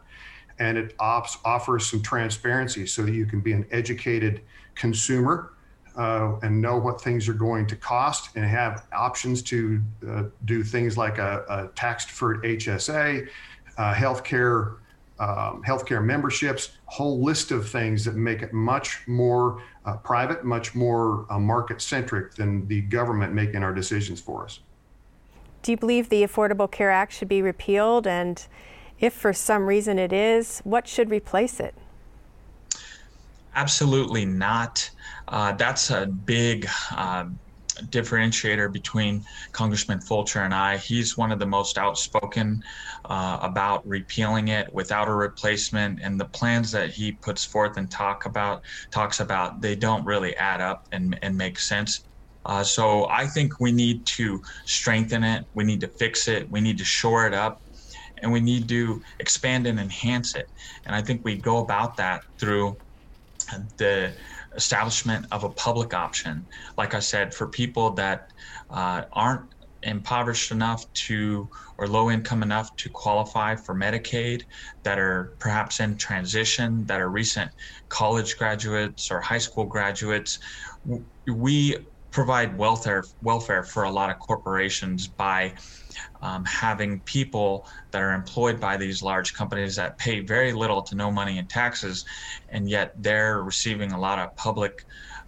[0.60, 4.42] And it ops, offers some transparency so that you can be an educated
[4.76, 5.54] consumer
[5.98, 10.64] uh, and know what things are going to cost and have options to uh, do
[10.64, 13.28] things like a, a tax deferred HSA,
[13.78, 14.78] uh, healthcare,
[15.20, 20.76] um, healthcare memberships, whole list of things that make it much more uh, private, much
[20.76, 24.60] more uh, market centric than the government making our decisions for us.
[25.64, 28.06] Do you believe the Affordable Care Act should be repealed?
[28.06, 28.46] And
[29.00, 31.74] if for some reason it is, what should replace it?
[33.56, 34.90] Absolutely not.
[35.28, 37.26] Uh, that's a big uh,
[37.84, 40.78] differentiator between Congressman Fulcher and I.
[40.78, 42.62] He's one of the most outspoken
[43.06, 47.90] uh, about repealing it without a replacement, and the plans that he puts forth and
[47.90, 52.06] talk about talks about they don't really add up and, and make sense.
[52.46, 55.46] Uh, so I think we need to strengthen it.
[55.54, 56.50] We need to fix it.
[56.50, 57.62] We need to shore it up.
[58.22, 60.48] And we need to expand and enhance it.
[60.86, 62.78] And I think we go about that through
[63.78, 64.14] the
[64.56, 66.46] establishment of a public option,
[66.78, 68.32] like I said, for people that
[68.70, 69.54] uh, aren't
[69.84, 74.42] impoverished enough to or low income enough to qualify for Medicaid,
[74.84, 77.52] that are perhaps in transition, that are recent
[77.90, 80.40] college graduates or high school graduates.
[81.28, 81.78] We
[82.12, 85.54] provide welfare welfare for a lot of corporations by
[86.22, 90.96] um, having people that are employed by these large companies that pay very little to
[90.96, 92.06] no money in taxes,
[92.50, 94.86] and yet they're receiving a lot of public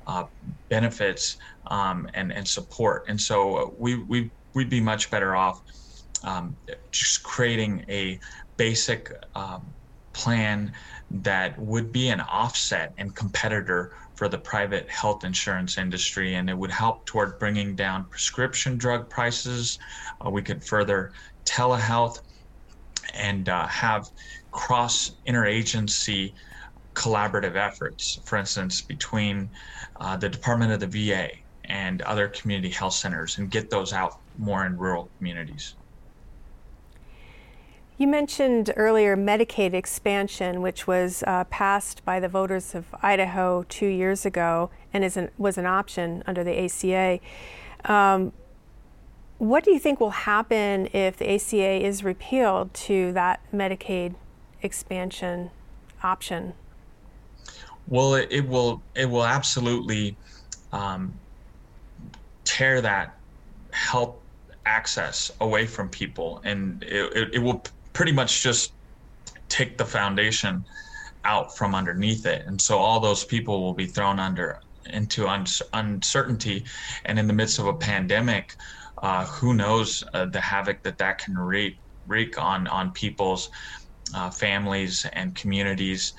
[0.07, 0.23] uh,
[0.69, 1.37] benefits
[1.67, 3.03] um, and, and support.
[3.07, 5.61] And so we, we, we'd be much better off
[6.23, 6.55] um,
[6.91, 8.19] just creating a
[8.57, 9.73] basic um,
[10.13, 10.73] plan
[11.11, 16.57] that would be an offset and competitor for the private health insurance industry, and it
[16.57, 19.77] would help toward bringing down prescription drug prices.
[20.25, 21.13] Uh, we could further
[21.45, 22.17] telehealth
[23.13, 24.05] and uh, have
[24.51, 26.33] cross interagency
[26.95, 29.51] collaborative efforts, for instance, between
[30.01, 31.29] uh, the Department of the VA
[31.65, 35.76] and other community health centers, and get those out more in rural communities.
[37.99, 43.87] You mentioned earlier Medicaid expansion, which was uh, passed by the voters of Idaho two
[43.87, 47.19] years ago and an, was an option under the ACA.
[47.85, 48.33] Um,
[49.39, 54.13] what do you think will happen if the ACA is repealed to that Medicaid
[54.61, 55.49] expansion
[56.03, 56.53] option?
[57.87, 58.81] Well, it, it will.
[58.95, 60.17] It will absolutely
[60.71, 61.13] um,
[62.43, 63.17] tear that
[63.71, 64.15] health
[64.65, 67.63] access away from people, and it, it, it will
[67.97, 68.75] pretty much just
[69.49, 70.63] take the foundation
[71.25, 72.43] out from underneath it.
[72.45, 75.25] And so all those people will be thrown under into
[75.73, 76.63] uncertainty.
[77.05, 78.53] And in the midst of a pandemic,
[79.01, 83.49] uh, who knows uh, the havoc that that can wreak, wreak on, on people's
[84.13, 86.13] uh, families and communities.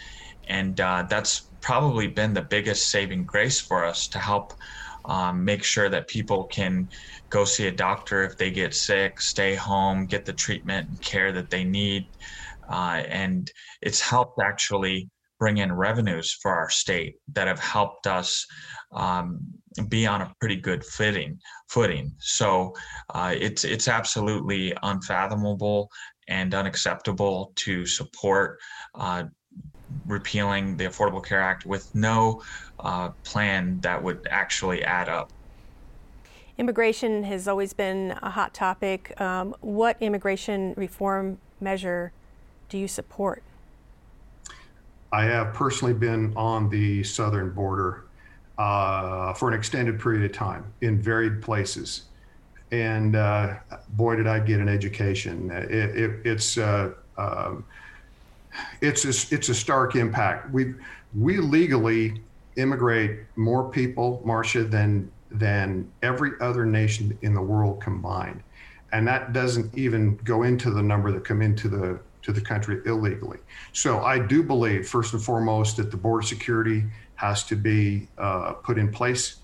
[0.49, 4.53] And uh, that's probably been the biggest saving grace for us to help
[5.05, 6.89] um, make sure that people can
[7.31, 11.33] go see a doctor if they get sick, stay home, get the treatment and care
[11.33, 12.05] that they need.
[12.71, 13.51] Uh, and
[13.83, 15.09] it's helped actually
[15.39, 18.45] bring in revenues for our state that have helped us
[18.93, 19.41] um,
[19.89, 21.39] be on a pretty good footing.
[21.69, 22.13] Footing.
[22.19, 22.75] So
[23.15, 25.91] uh, it's it's absolutely unfathomable
[26.29, 28.59] and unacceptable to support
[28.95, 29.25] uh,
[30.07, 32.43] repealing the Affordable Care Act with no
[32.81, 35.31] uh, plan that would actually add up.
[36.59, 39.19] Immigration has always been a hot topic.
[39.21, 42.11] Um, what immigration reform measure
[42.69, 43.45] do you support?
[45.13, 48.05] I have personally been on the southern border
[48.59, 52.03] uh, for an extended period of time in varied places.
[52.73, 53.55] And uh,
[53.91, 55.53] boy, did I get an education.
[55.53, 57.65] It, it, it's, uh, um,
[58.81, 60.51] it's, a, it's a stark impact.
[60.51, 60.75] We,
[61.17, 62.21] we legally
[62.57, 68.43] immigrate more people, Marcia, than than every other nation in the world combined.
[68.93, 72.81] And that doesn't even go into the number that come into the to the country
[72.85, 73.39] illegally.
[73.73, 78.55] So I do believe, first and foremost, that the border security has to be uh,
[78.55, 79.37] put in place.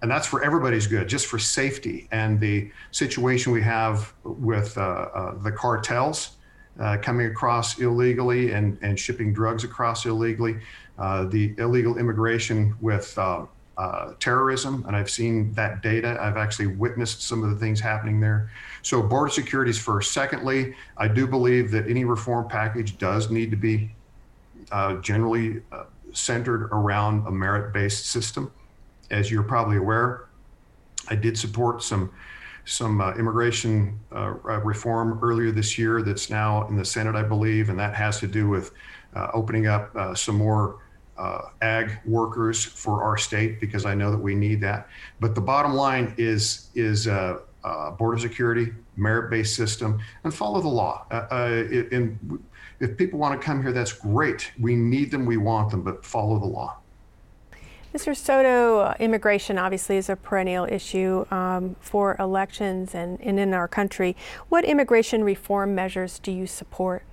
[0.00, 2.08] And that's for everybody's good, just for safety.
[2.10, 6.36] And the situation we have with uh, uh, the cartels
[6.80, 10.58] uh, coming across illegally and, and shipping drugs across illegally,
[10.98, 13.16] uh, the illegal immigration with
[13.82, 16.16] uh, terrorism, and I've seen that data.
[16.20, 18.48] I've actually witnessed some of the things happening there.
[18.82, 20.12] So, border security is first.
[20.12, 23.90] Secondly, I do believe that any reform package does need to be
[24.70, 28.52] uh, generally uh, centered around a merit based system.
[29.10, 30.26] As you're probably aware,
[31.08, 32.12] I did support some
[32.64, 34.30] some uh, immigration uh,
[34.62, 38.28] reform earlier this year that's now in the Senate, I believe, and that has to
[38.28, 38.70] do with
[39.34, 40.78] opening up some more
[41.18, 44.88] uh, ag workers for our state because I know that we need that.
[45.20, 47.38] But the bottom line is is uh,
[47.98, 51.06] border security, merit-based system, and follow the law.
[51.10, 52.42] and
[52.80, 54.50] if people want to come here, that's great.
[54.58, 56.78] We need them, we want them, but follow the law.
[57.94, 58.16] Mr.
[58.16, 64.16] Soto, immigration obviously is a perennial issue um, for elections and, and in our country.
[64.48, 67.04] What immigration reform measures do you support?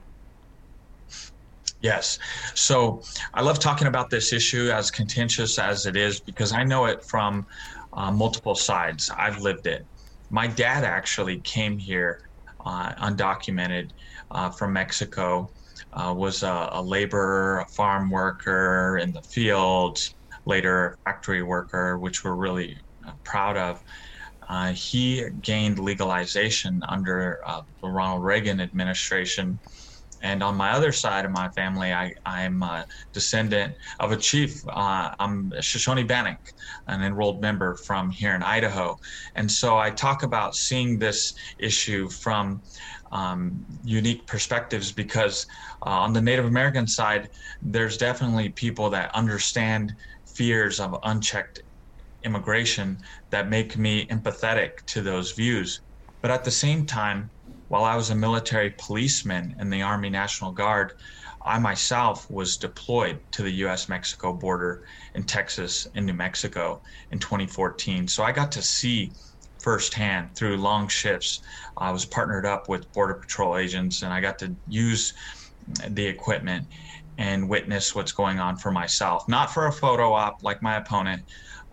[1.81, 2.19] Yes.
[2.55, 3.01] So
[3.33, 7.03] I love talking about this issue as contentious as it is because I know it
[7.03, 7.45] from
[7.93, 9.09] uh, multiple sides.
[9.17, 9.85] I've lived it.
[10.29, 12.29] My dad actually came here
[12.65, 13.91] uh, undocumented
[14.31, 15.49] uh, from Mexico,
[15.93, 20.13] uh, was a, a, laborer, a farm worker in the fields,
[20.45, 22.77] later factory worker, which we're really
[23.07, 23.81] uh, proud of.
[24.49, 27.39] Uh, he gained legalization under
[27.81, 29.59] the Ronald Reagan administration
[30.21, 34.61] and on my other side of my family, I, I'm a descendant of a chief.
[34.67, 36.39] Uh, I'm Shoshone Bannock,
[36.87, 38.97] an enrolled member from here in Idaho.
[39.35, 42.61] And so I talk about seeing this issue from
[43.11, 45.45] um, unique perspectives because
[45.85, 47.29] uh, on the Native American side,
[47.61, 49.93] there's definitely people that understand
[50.35, 51.61] fears of unchecked
[52.23, 52.97] immigration
[53.31, 55.81] that make me empathetic to those views.
[56.21, 57.31] But at the same time,
[57.69, 60.93] while I was a military policeman in the Army National Guard,
[61.45, 64.83] I myself was deployed to the US Mexico border
[65.15, 68.07] in Texas and New Mexico in 2014.
[68.07, 69.13] So I got to see
[69.61, 71.41] firsthand through long shifts.
[71.77, 75.13] I was partnered up with Border Patrol agents and I got to use
[75.89, 76.67] the equipment
[77.19, 79.23] and witness what's going on for myself.
[79.27, 81.21] Not for a photo op like my opponent,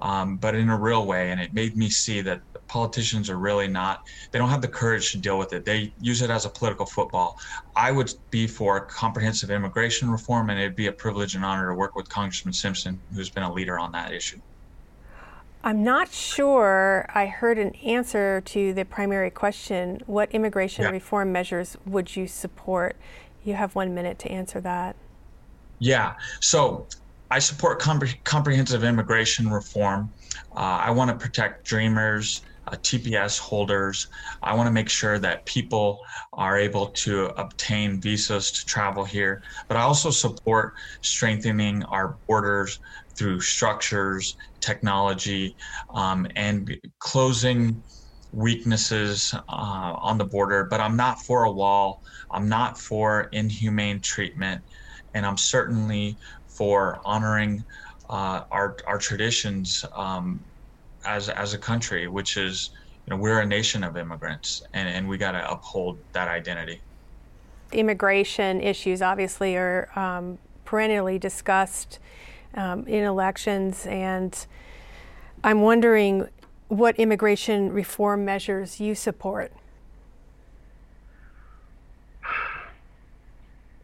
[0.00, 1.30] um, but in a real way.
[1.30, 5.12] And it made me see that politicians are really not they don't have the courage
[5.12, 5.64] to deal with it.
[5.64, 7.38] They use it as a political football.
[7.74, 11.74] I would be for comprehensive immigration reform and it'd be a privilege and honor to
[11.74, 14.40] work with congressman simpson who's been a leader on that issue.
[15.64, 20.00] I'm not sure i heard an answer to the primary question.
[20.06, 20.90] What immigration yeah.
[20.90, 22.94] reform measures would you support?
[23.44, 24.94] You have one minute to answer that.
[25.80, 26.14] Yeah.
[26.40, 26.86] So
[27.30, 30.12] I support compre- comprehensive immigration reform.
[30.54, 34.06] Uh, I want to protect dreamers, uh, TPS holders.
[34.42, 35.98] I want to make sure that people
[36.32, 39.42] are able to obtain visas to travel here.
[39.68, 42.78] But I also support strengthening our borders
[43.16, 45.56] through structures, technology,
[45.94, 47.82] um, and closing
[48.32, 50.66] weaknesses uh, on the border.
[50.70, 52.00] But I'm not for a wall.
[52.30, 54.62] I'm not for inhumane treatment.
[55.14, 56.18] And I'm certainly
[56.56, 57.64] for honoring
[58.08, 60.44] uh, our, our traditions um,
[61.06, 62.70] as as a country, which is
[63.06, 66.80] you know we're a nation of immigrants, and, and we got to uphold that identity.
[67.72, 71.98] Immigration issues obviously are um, perennially discussed
[72.54, 74.46] um, in elections, and
[75.42, 76.28] I'm wondering
[76.68, 79.52] what immigration reform measures you support.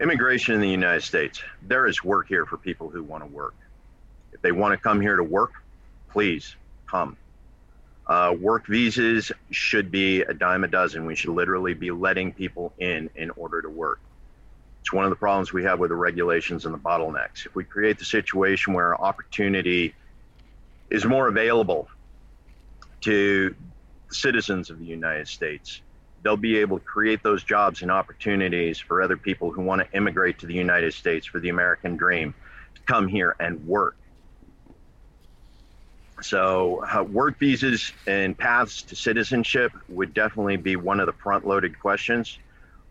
[0.00, 1.40] Immigration in the United States.
[1.62, 3.54] There is work here for people who want to work.
[4.32, 5.52] If they want to come here to work,
[6.10, 6.56] please
[6.92, 7.16] come.
[8.06, 11.06] Uh, work visas should be a dime a dozen.
[11.06, 14.00] We should literally be letting people in in order to work.
[14.80, 17.46] It's one of the problems we have with the regulations and the bottlenecks.
[17.46, 19.94] If we create the situation where opportunity
[20.90, 21.88] is more available
[23.02, 23.54] to
[24.10, 25.80] citizens of the United States,
[26.22, 29.96] they'll be able to create those jobs and opportunities for other people who want to
[29.96, 32.34] immigrate to the United States for the American dream
[32.74, 33.96] to come here and work
[36.24, 41.46] so, uh, work visas and paths to citizenship would definitely be one of the front
[41.46, 42.38] loaded questions.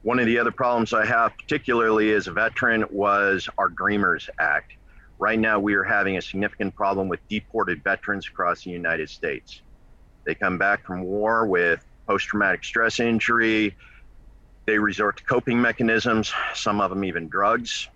[0.04, 4.74] One of the other problems I have, particularly as a veteran, was our Dreamers Act.
[5.20, 9.62] Right now, we are having a significant problem with deported veterans across the United States.
[10.26, 13.76] They come back from war with post traumatic stress injury.
[14.66, 17.88] They resort to coping mechanisms, some of them even drugs.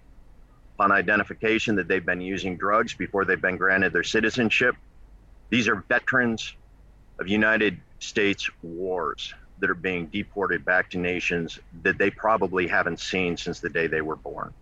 [0.76, 4.76] Upon identification that they've been using drugs before they've been granted their citizenship,
[5.50, 6.54] these are veterans
[7.20, 13.00] of United States wars that are being deported back to nations that they probably haven't
[13.00, 14.54] seen since the day they were born.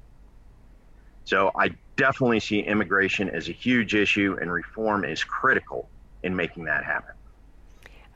[1.26, 5.90] So I definitely see immigration as a huge issue, and reform is critical
[6.22, 7.16] in making that happen.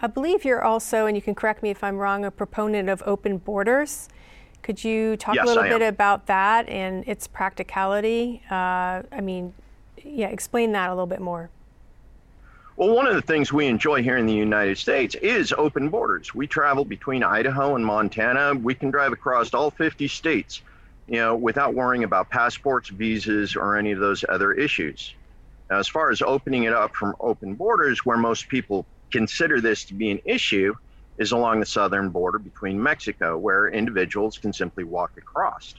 [0.01, 3.01] I believe you're also, and you can correct me if I'm wrong, a proponent of
[3.05, 4.09] open borders.
[4.61, 8.43] Could you talk yes, a little bit about that and its practicality?
[8.51, 9.53] Uh, I mean,
[10.03, 11.49] yeah, explain that a little bit more.
[12.77, 16.35] Well, one of the things we enjoy here in the United States is open borders.
[16.35, 18.53] We travel between Idaho and Montana.
[18.53, 20.61] We can drive across all 50 states,
[21.07, 25.15] you know, without worrying about passports, visas, or any of those other issues.
[25.71, 29.83] Now, as far as opening it up from open borders, where most people consider this
[29.85, 30.75] to be an issue,
[31.17, 35.73] is along the southern border between Mexico, where individuals can simply walk across.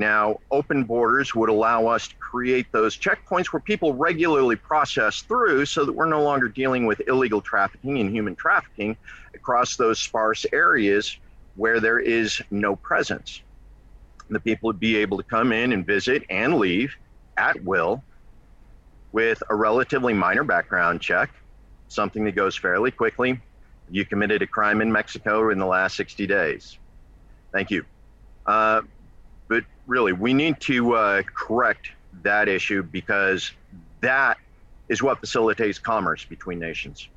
[0.00, 5.66] Now, open borders would allow us to create those checkpoints where people regularly process through
[5.66, 8.96] so that we're no longer dealing with illegal trafficking and human trafficking
[9.34, 11.18] across those sparse areas
[11.54, 13.42] where there is no presence.
[14.30, 16.96] The people would be able to come in and visit and leave
[17.36, 18.02] at will
[19.12, 21.28] with a relatively minor background check,
[21.88, 23.38] something that goes fairly quickly.
[23.90, 26.78] You committed a crime in Mexico in the last 60 days.
[27.52, 27.84] Thank you.
[28.46, 28.80] Uh,
[29.90, 31.90] really, we need to uh, correct
[32.22, 33.50] that issue because
[34.00, 34.38] that
[34.88, 37.08] is what facilitates commerce between nations.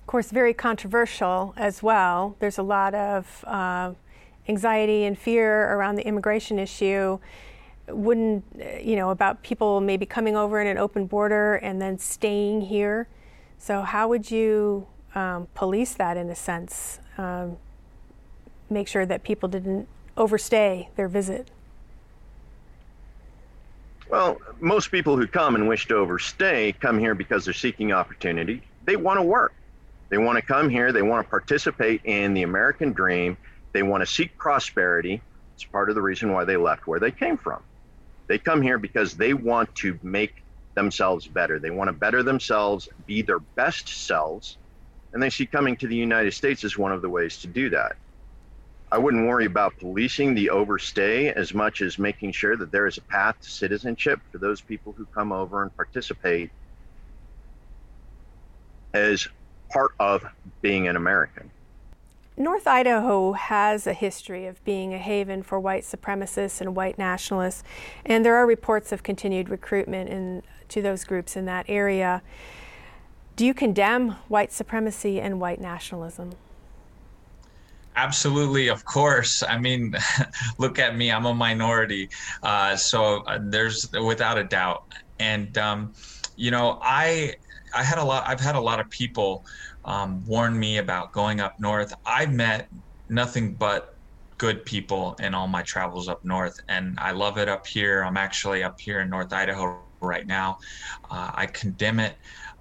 [0.00, 2.36] Of course, very controversial as well.
[2.38, 3.92] There's a lot of uh,
[4.48, 7.18] anxiety and fear around the immigration issue.
[7.88, 8.44] Wouldn't,
[8.80, 13.08] you know, about people maybe coming over in an open border and then staying here.
[13.58, 17.00] So, how would you um, police that in a sense?
[17.18, 17.56] Um,
[18.70, 21.50] make sure that people didn't overstay their visit?
[24.08, 28.62] Well, most people who come and wish to overstay come here because they're seeking opportunity.
[28.84, 29.52] They want to work.
[30.10, 30.92] They want to come here.
[30.92, 33.36] They want to participate in the American dream.
[33.72, 35.20] They want to seek prosperity.
[35.54, 37.62] It's part of the reason why they left where they came from.
[38.28, 40.34] They come here because they want to make
[40.74, 41.58] themselves better.
[41.58, 44.56] They want to better themselves, be their best selves,
[45.12, 47.70] and they see coming to the United States as one of the ways to do
[47.70, 47.96] that.
[48.96, 52.96] I wouldn't worry about policing the overstay as much as making sure that there is
[52.96, 56.50] a path to citizenship for those people who come over and participate
[58.94, 59.28] as
[59.68, 60.24] part of
[60.62, 61.50] being an American.
[62.38, 67.64] North Idaho has a history of being a haven for white supremacists and white nationalists,
[68.06, 72.22] and there are reports of continued recruitment in, to those groups in that area.
[73.36, 76.32] Do you condemn white supremacy and white nationalism?
[77.96, 79.42] Absolutely, of course.
[79.42, 79.94] I mean,
[80.58, 81.10] look at me.
[81.10, 82.08] I'm a minority,
[82.42, 84.80] uh, so uh, there's without a doubt.
[85.18, 85.92] And um,
[86.36, 87.34] you know, I
[87.74, 88.24] I had a lot.
[88.28, 89.44] I've had a lot of people
[89.84, 91.94] um, warn me about going up north.
[92.04, 92.68] I've met
[93.08, 93.88] nothing but
[94.38, 98.02] good people in all my travels up north, and I love it up here.
[98.02, 100.58] I'm actually up here in North Idaho right now.
[101.10, 102.16] Uh, I condemn it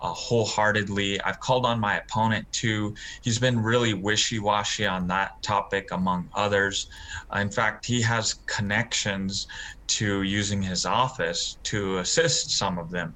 [0.06, 1.20] uh, wholeheartedly.
[1.22, 2.94] I've called on my opponent too.
[3.24, 6.88] He's been really wishy washy on that topic, among others.
[7.34, 9.48] Uh, in fact, he has connections
[9.88, 13.16] to using his office to assist some of them.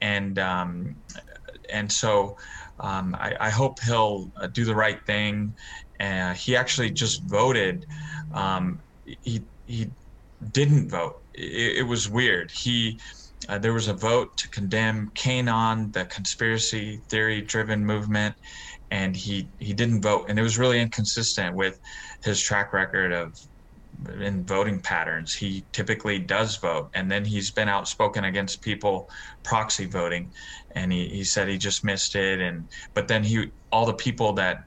[0.00, 0.96] And, um,
[1.70, 2.36] and so
[2.78, 5.54] um, I, I, hope he'll uh, do the right thing.
[6.00, 7.86] Uh, he actually just voted.
[8.32, 8.80] Um,
[9.22, 9.90] he, he
[10.52, 11.22] didn't vote.
[11.34, 12.50] It, it was weird.
[12.50, 12.98] He,
[13.48, 18.34] uh, there was a vote to condemn QAnon, the conspiracy theory driven movement,
[18.90, 20.26] and he, he didn't vote.
[20.28, 21.78] And it was really inconsistent with
[22.22, 23.34] his track record of
[24.20, 25.34] in voting patterns.
[25.34, 29.08] He typically does vote, and then he's been outspoken against people
[29.44, 30.32] proxy voting,
[30.74, 32.40] and he, he said he just missed it.
[32.40, 34.58] And but then he all the people that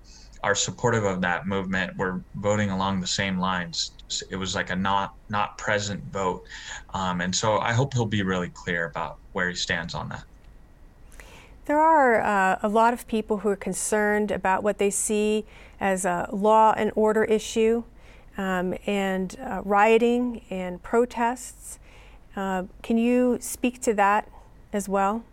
[0.45, 3.91] are supportive of that movement were voting along the same lines
[4.29, 6.43] it was like a not not present vote,
[6.93, 10.23] um, and so I hope he'll be really clear about where he stands on that.
[11.65, 15.45] There are uh, a lot of people who are concerned about what they see
[15.79, 17.83] as a law and order issue,
[18.37, 21.79] um, and uh, rioting and protests.
[22.35, 24.29] Uh, can you speak to that
[24.71, 25.23] as well?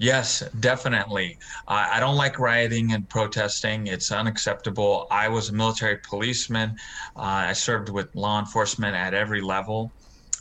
[0.00, 1.36] Yes, definitely.
[1.68, 3.86] I don't like rioting and protesting.
[3.86, 5.06] It's unacceptable.
[5.10, 6.70] I was a military policeman.
[7.14, 9.92] Uh, I served with law enforcement at every level,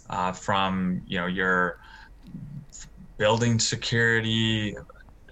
[0.10, 1.76] uh, from you know your
[3.18, 4.77] building security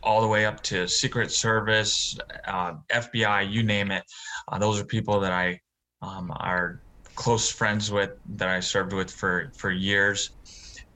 [0.04, 2.18] all the way up to Secret Service,
[2.48, 4.04] uh, FBI, you name it.
[4.49, 5.58] Uh, those are people that I
[6.02, 6.82] um, are
[7.16, 10.32] close friends with that I served with for for years,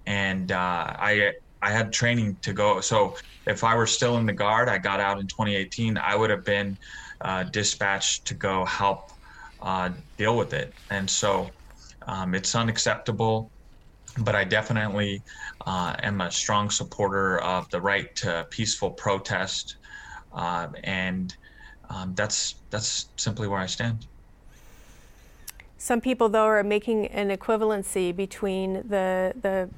[0.06, 0.58] and uh,
[1.00, 2.82] I I had training to go.
[2.82, 3.16] So
[3.46, 6.44] if I were still in the guard, I got out in 2018, I would have
[6.44, 6.78] been
[7.22, 9.12] uh, dispatched to go help
[9.62, 10.74] uh, deal with it.
[10.90, 11.52] And so
[12.08, 13.52] um, it's unacceptable.
[14.20, 15.22] but I definitely
[15.66, 19.78] uh, am a strong supporter of the right to peaceful protest,
[20.34, 21.36] uh, and
[21.90, 24.08] um, that's that's simply where I stand.
[25.78, 29.70] Some people, though, are making an equivalency between the the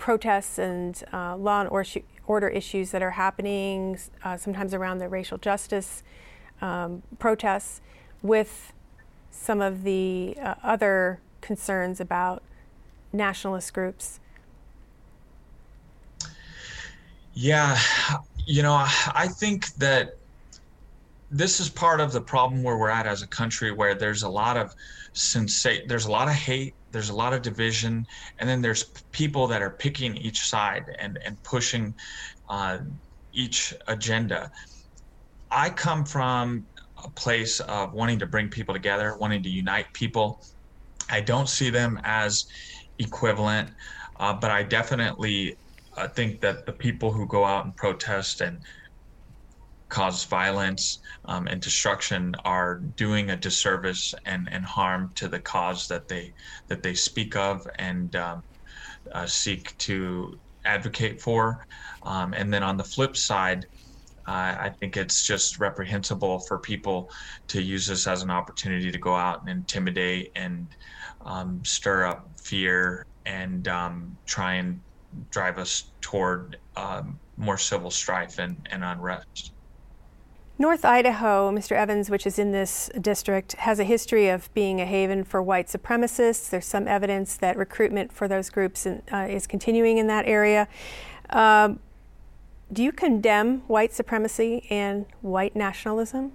[0.00, 5.38] protests and uh, law and order issues that are happening, uh, sometimes around the racial
[5.38, 6.02] justice
[6.60, 7.80] um, protests,
[8.22, 8.72] with
[9.30, 12.42] some of the uh, other concerns about
[13.12, 14.18] nationalist groups.
[17.34, 17.78] Yeah,
[18.46, 20.16] you know, I think that
[21.30, 24.28] this is part of the problem where we're at as a country where there's a
[24.28, 24.74] lot of
[25.14, 28.04] sensate there's a lot of hate there's a lot of division
[28.38, 31.94] and then there's people that are picking each side and and pushing
[32.48, 32.78] uh,
[33.32, 34.50] each agenda.
[35.50, 36.66] I come from
[37.04, 40.40] a place of wanting to bring people together wanting to unite people.
[41.10, 42.44] I don't see them as
[42.98, 43.70] equivalent
[44.20, 45.56] uh, but i definitely
[45.96, 48.62] uh, think that the people who go out and protest and
[49.90, 55.86] cause violence um, and destruction are doing a disservice and, and harm to the cause
[55.88, 56.32] that they
[56.68, 58.40] that they speak of and um,
[59.12, 61.64] uh, seek to advocate for.
[62.04, 63.66] Um, and then on the flip side,
[64.28, 67.10] uh, I think it's just reprehensible for people
[67.48, 70.70] to use this as an opportunity to go out and intimidate and
[71.24, 74.80] um, stir up fear and um, try and
[75.30, 79.52] drive us toward um, more civil strife and, and unrest.
[80.60, 81.72] North Idaho, Mr.
[81.72, 85.68] Evans, which is in this district, has a history of being a haven for white
[85.68, 86.50] supremacists.
[86.50, 90.68] There's some evidence that recruitment for those groups in, uh, is continuing in that area.
[91.30, 91.80] Um,
[92.70, 96.32] do you condemn white supremacy and white nationalism?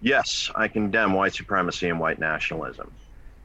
[0.00, 2.90] Yes, I condemn white supremacy and white nationalism.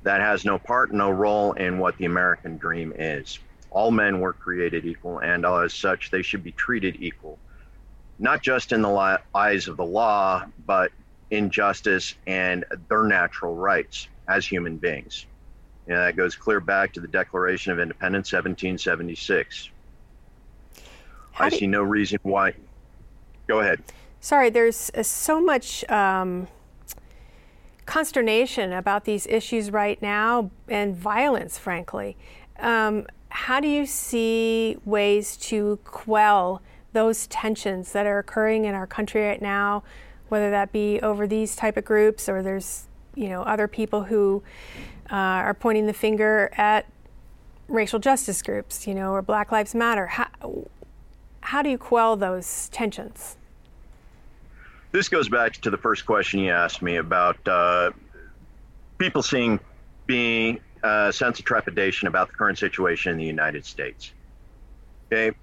[0.02, 3.38] That has no part, no role in what the American dream is.
[3.70, 7.38] All men were created equal, and as such, they should be treated equal
[8.20, 10.92] not just in the eyes of the law, but
[11.32, 15.26] in justice and their natural rights as human beings.
[15.88, 19.70] And that goes clear back to the Declaration of Independence, 1776.
[21.34, 22.54] How I see no reason why.
[23.48, 23.82] Go ahead.
[24.22, 26.48] Sorry, there's uh, so much um,
[27.86, 32.16] consternation about these issues right now and violence, frankly.
[32.60, 36.62] Um, how do you see ways to quell
[36.94, 39.84] those tensions that are occurring in our country right now,
[40.30, 44.42] whether that be over these type of groups or there's you know other people who
[45.12, 46.86] uh, are pointing the finger at
[47.68, 50.08] racial justice groups, you know, or Black Lives Matter.
[50.08, 50.28] How,
[51.42, 53.38] how do you quell those tensions?
[54.92, 57.92] This goes back to the first question you asked me about uh,
[58.98, 59.60] people seeing
[60.06, 64.12] being a sense of trepidation about the current situation in the United States.
[65.12, 65.36] Okay,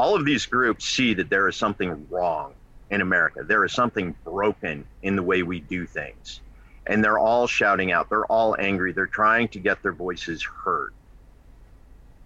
[0.00, 2.54] all of these groups see that there is something wrong
[2.88, 3.44] in America.
[3.44, 6.40] There is something broken in the way we do things.
[6.86, 8.08] And they're all shouting out.
[8.08, 8.92] They're all angry.
[8.92, 10.94] They're trying to get their voices heard.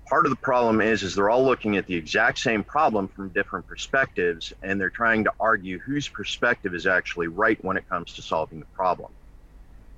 [0.08, 3.30] Part of the problem is is they're all looking at the exact same problem from
[3.30, 8.12] different perspectives and they're trying to argue whose perspective is actually right when it comes
[8.12, 9.10] to solving the problem.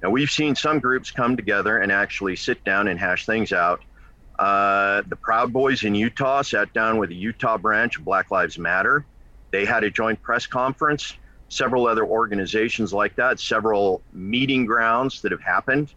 [0.02, 3.82] Now we've seen some groups come together and actually sit down and hash things out
[4.38, 8.58] uh, the Proud Boys in Utah sat down with the Utah branch of Black Lives
[8.58, 9.06] Matter.
[9.50, 11.14] They had a joint press conference.
[11.48, 15.94] Several other organizations like that, several meeting grounds that have happened.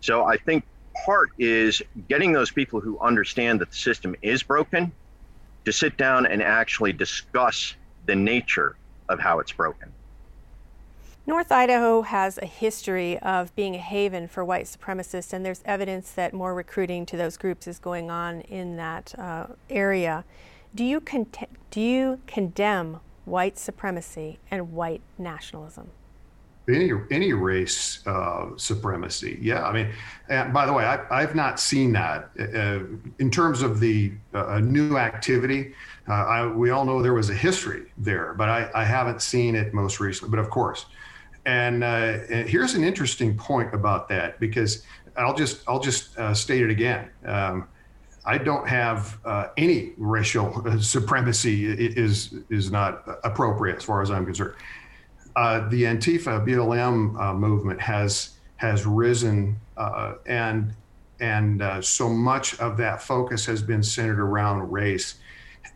[0.00, 0.64] So I think
[1.04, 4.92] part is getting those people who understand that the system is broken
[5.66, 7.74] to sit down and actually discuss
[8.06, 8.76] the nature
[9.08, 9.92] of how it's broken.
[11.24, 16.10] North Idaho has a history of being a haven for white supremacists, and there's evidence
[16.10, 20.24] that more recruiting to those groups is going on in that uh, area.
[20.74, 21.28] Do you, con-
[21.70, 25.90] do you condemn white supremacy and white nationalism?
[26.68, 29.66] Any any race uh, supremacy, yeah.
[29.66, 29.90] I mean,
[30.28, 32.84] and by the way, I, have not seen that uh,
[33.18, 35.74] in terms of the uh, new activity.
[36.08, 39.56] Uh, I, we all know there was a history there, but I, I haven't seen
[39.56, 40.30] it most recently.
[40.30, 40.86] But of course,
[41.44, 44.84] and, uh, and, here's an interesting point about that because
[45.16, 47.10] I'll just I'll just uh, state it again.
[47.24, 47.68] Um,
[48.24, 54.24] I don't have uh, any racial supremacy is is not appropriate as far as I'm
[54.24, 54.54] concerned.
[55.34, 60.74] Uh, the Antifa BLM uh, movement has has risen uh, and
[61.20, 65.16] and so much of that focus has been centered around race.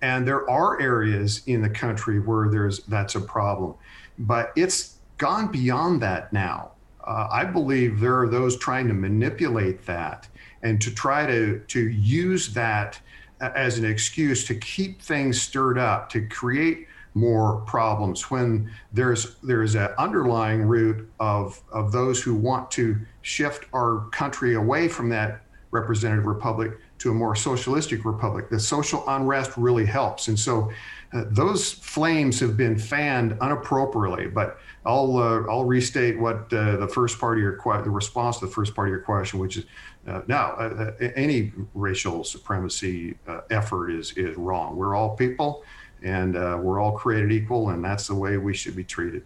[0.02, 3.74] And there are areas in the country where there's that's a problem,
[4.18, 6.72] but it's gone beyond that now.
[7.06, 10.28] uh, I believe there are those trying to manipulate that
[10.62, 13.00] and to try to to use that
[13.40, 19.74] as an excuse to keep things stirred up, to create more problems when there's there's
[19.74, 25.42] an underlying root of of those who want to shift our country away from that
[25.70, 28.48] representative republic to a more socialistic republic.
[28.48, 30.70] The social unrest really helps, and so
[31.12, 34.26] uh, those flames have been fanned unappropriately.
[34.26, 38.38] But I'll uh, I'll restate what uh, the first part of your que- the response
[38.38, 39.64] to the first part of your question, which is
[40.06, 43.16] uh, now uh, uh, any racial supremacy
[43.50, 44.76] effort is is wrong.
[44.76, 45.64] We're all people
[46.02, 49.24] and uh, we're all created equal, and that's the way we should be treated.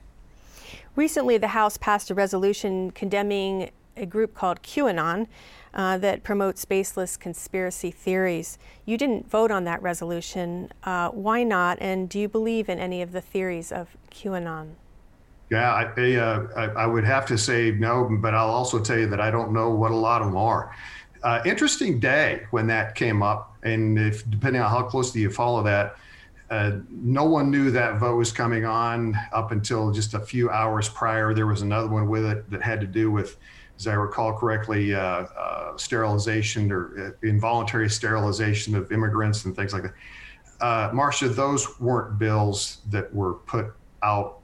[0.97, 5.27] Recently, the House passed a resolution condemning a group called QAnon
[5.75, 8.59] uh, that promotes baseless conspiracy theories.
[8.87, 10.73] You didn't vote on that resolution.
[10.85, 11.79] Uh, why not?
[11.81, 14.71] And do you believe in any of the theories of QAnon?
[15.51, 19.09] Yeah, I, I, uh, I, would have to say no, but I'll also tell you
[19.09, 20.75] that I don't know what a lot of them are.
[21.25, 25.63] Uh, interesting day when that came up, and if depending on how closely you follow
[25.65, 25.97] that,
[26.51, 30.89] uh, no one knew that vote was coming on up until just a few hours
[30.89, 31.35] prior.
[31.35, 33.37] There was another one with it that had to do with,
[33.77, 39.73] as I recall correctly, uh, uh, sterilization or uh, involuntary sterilization of immigrants and things
[39.73, 40.95] like that.
[40.95, 44.40] Marcia, those weren't bills that were put out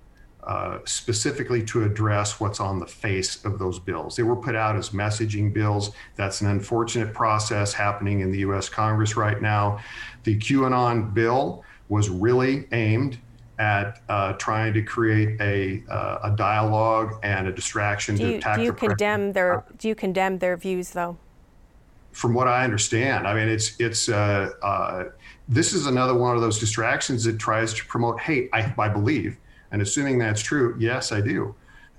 [0.47, 4.15] uh, specifically to address what's on the face of those bills.
[4.15, 5.91] They were put out as messaging bills.
[6.15, 9.81] That's an unfortunate process happening in the US Congress right now.
[10.23, 13.19] The QAnon bill was really aimed
[13.59, 18.37] at uh, trying to create a, uh, a dialogue and a distraction do you, to
[18.37, 21.17] attack do you the condemn their do you condemn their views though
[22.13, 25.05] from what i understand i mean it's it's uh, uh,
[25.49, 29.39] this is another one of those distractions that tries to promote hate I, I believe
[29.77, 31.55] and assuming that's true yes i do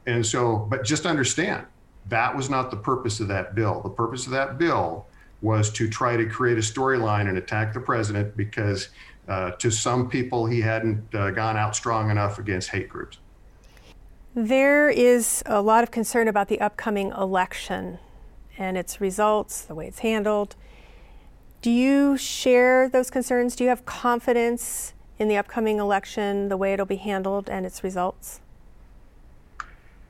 [0.08, 1.64] and so but just understand
[2.10, 5.06] that was not the purpose of that bill the purpose of that bill
[5.44, 8.90] was to try to create a storyline and attack the president because
[9.28, 13.18] uh, to some people, he hadn't uh, gone out strong enough against hate groups.
[14.34, 18.00] There is a lot of concern about the upcoming election
[18.58, 20.56] and its results, the way it's handled.
[21.62, 23.56] Do you share those concerns?
[23.56, 27.84] Do you have confidence in the upcoming election, the way it'll be handled, and its
[27.84, 28.42] results?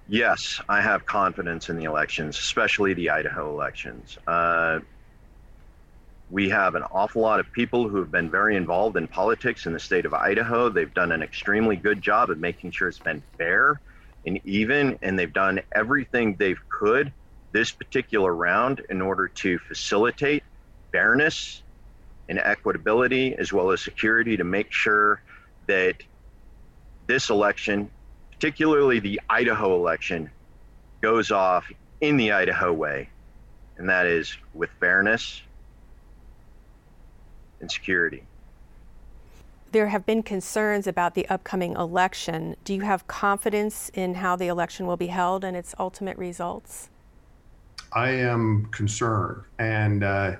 [0.09, 4.17] Yes, I have confidence in the elections, especially the Idaho elections.
[4.25, 4.79] Uh,
[6.29, 9.73] we have an awful lot of people who have been very involved in politics in
[9.73, 10.69] the state of Idaho.
[10.69, 13.79] They've done an extremely good job of making sure it's been fair
[14.25, 17.13] and even, and they've done everything they've could
[17.53, 20.43] this particular round in order to facilitate
[20.91, 21.63] fairness
[22.29, 25.21] and equitability as well as security to make sure
[25.67, 25.95] that
[27.07, 27.89] this election,
[28.31, 30.29] particularly the Idaho election,
[31.01, 31.71] goes off
[32.01, 33.09] in the Idaho way,
[33.77, 35.41] and that is with fairness
[37.59, 38.23] and security.
[39.71, 42.55] There have been concerns about the upcoming election.
[42.63, 46.89] Do you have confidence in how the election will be held and its ultimate results?
[47.93, 50.35] I am concerned, and uh,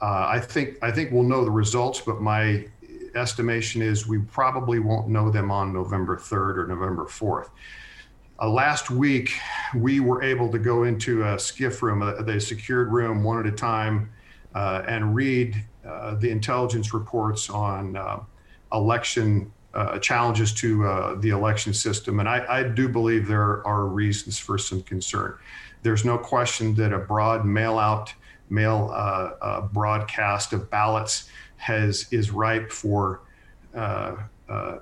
[0.00, 2.00] uh, I think I think we'll know the results.
[2.00, 2.66] But my
[3.14, 7.50] estimation is we probably won't know them on November 3rd or November 4th.
[8.40, 9.32] Uh, last week,
[9.76, 13.46] we were able to go into a SCIF room, a, the secured room, one at
[13.46, 14.12] a time,
[14.54, 18.20] uh, and read uh, the intelligence reports on uh,
[18.72, 22.20] election uh, challenges to the election system.
[22.20, 25.36] And I, I, do believe there are reasons for some concern.
[25.82, 28.14] There's no question that a broad mail out,
[28.54, 33.20] mail broadcast of ballots has is ripe for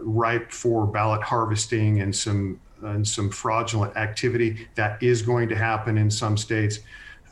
[0.01, 5.97] ripe for ballot harvesting and some and some fraudulent activity that is going to happen
[5.99, 6.81] in some states.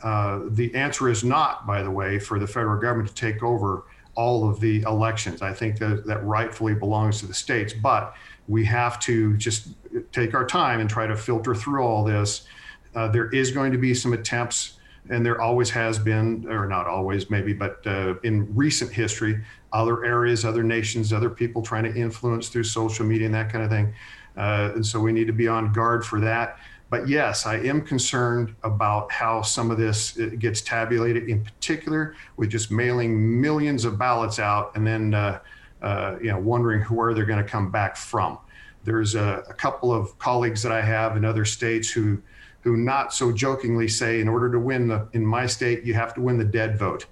[0.03, 3.83] Uh, the answer is not, by the way, for the federal government to take over
[4.15, 5.41] all of the elections.
[5.41, 8.15] I think that that rightfully belongs to the states, but
[8.47, 9.69] we have to just
[10.11, 12.47] take our time and try to filter through all this.
[12.95, 14.79] Uh, there is going to be some attempts,
[15.09, 20.05] and there always has been, or not always, maybe, but uh, in recent history, other
[20.05, 23.69] areas, other nations, other people trying to influence through social media and that kind of
[23.69, 23.93] thing.
[24.37, 26.59] Uh, and so we need to be on guard for that.
[26.89, 32.15] But yes, I am concerned about how some of this uh, gets tabulated, in particular
[32.35, 35.39] with just mailing millions of ballots out and then uh,
[35.81, 38.37] uh, you know wondering where they're going to come back from.
[38.83, 42.21] There's a, a, couple of colleagues that I have in other states who
[42.61, 46.13] who not so jokingly say, in order to win the in my state, you have
[46.13, 47.05] to win the dead vote.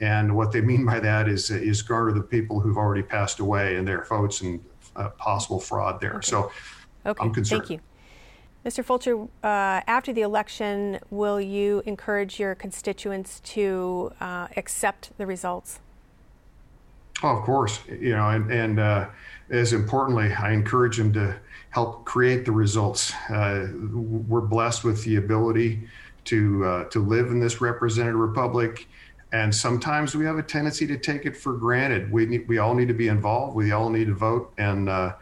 [0.00, 3.76] And what they mean by that is is garner the people who've already passed away
[3.76, 4.64] and their votes and
[4.96, 6.14] uh, possible fraud there.
[6.14, 6.26] Okay.
[6.26, 6.50] So
[7.06, 7.22] okay.
[7.22, 7.62] I'm concerned.
[7.62, 7.80] Thank you.
[8.64, 8.84] Mr.
[8.84, 15.80] Fulcher, uh, after the election, will you encourage your constituents to uh, accept the results?
[17.24, 17.80] Oh, of course.
[17.88, 19.08] You know, and, and uh,
[19.50, 21.36] as importantly, I encourage them to
[21.72, 23.12] help create the results.
[23.30, 25.88] Uh, we're blessed with the ability
[26.24, 28.86] to uh, to live in this representative republic,
[29.32, 32.12] and sometimes we have a tendency to take it for granted.
[32.12, 33.56] We need, we all need to be involved.
[33.56, 35.14] We all need to vote, and uh,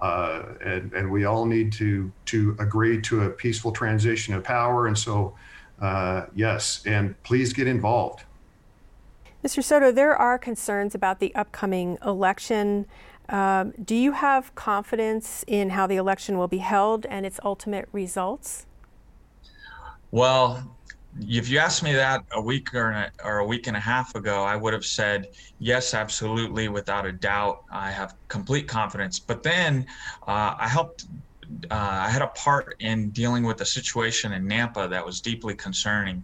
[0.00, 4.86] uh, and, and we all need to to agree to a peaceful transition of power.
[4.86, 5.36] And so,
[5.80, 8.24] uh, yes, and please get involved.
[9.44, 9.62] Mr.
[9.62, 12.86] Soto, there are concerns about the upcoming election.
[13.30, 17.88] Um, do you have confidence in how the election will be held and its ultimate
[17.92, 18.66] results?
[20.10, 20.76] Well,
[21.20, 24.16] if you asked me that a week or a, or a week and a half
[24.16, 25.28] ago, I would have said
[25.60, 27.62] yes, absolutely, without a doubt.
[27.70, 29.20] I have complete confidence.
[29.20, 29.86] But then
[30.26, 31.06] uh, I helped.
[31.70, 35.54] Uh, I had a part in dealing with a situation in Nampa that was deeply
[35.54, 36.22] concerning.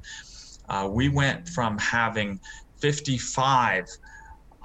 [0.68, 2.38] Uh, we went from having
[2.78, 3.88] 55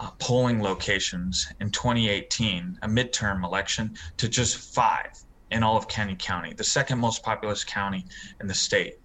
[0.01, 5.11] uh, polling locations in 2018, a midterm election, to just five
[5.51, 8.03] in all of Canyon County, the second most populous county
[8.39, 8.95] in the state.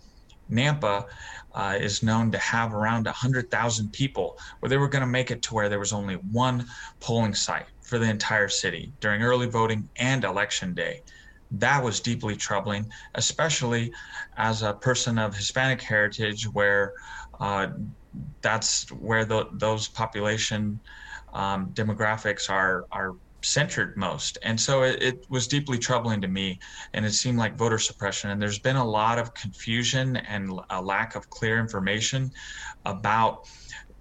[0.50, 1.06] Nampa
[1.54, 5.42] uh, is known to have around 100,000 people, where they were going to make it
[5.42, 6.64] to where there was only one
[7.00, 11.02] polling site for the entire city during early voting and election day.
[11.50, 13.92] That was deeply troubling, especially
[14.36, 16.94] as a person of Hispanic heritage, where
[17.38, 17.68] uh,
[18.40, 20.80] that's where the, those population
[21.32, 24.38] um, demographics are are centered most.
[24.42, 26.58] And so it, it, was deeply troubling to me.
[26.94, 28.30] And it seemed like voter suppression.
[28.30, 32.32] And there's been a lot of confusion and a lack of clear information
[32.84, 33.48] about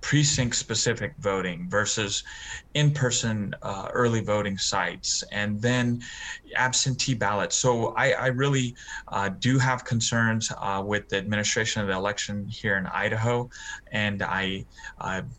[0.05, 2.23] precinct specific voting versus
[2.75, 5.99] in person uh, early voting sites and then
[6.55, 7.55] absentee ballots.
[7.55, 8.75] So I, I really
[9.07, 13.49] uh, do have concerns uh, with the administration of the election here in Idaho.
[13.91, 14.67] And I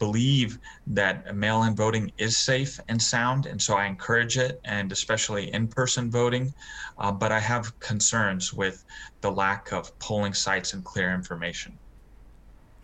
[0.01, 3.47] believe that mail in voting is safe and sound.
[3.47, 6.53] And so I encourage it, and especially in person voting.
[6.99, 8.85] Uh, but I have concerns with
[9.21, 11.79] the lack of polling sites and clear information.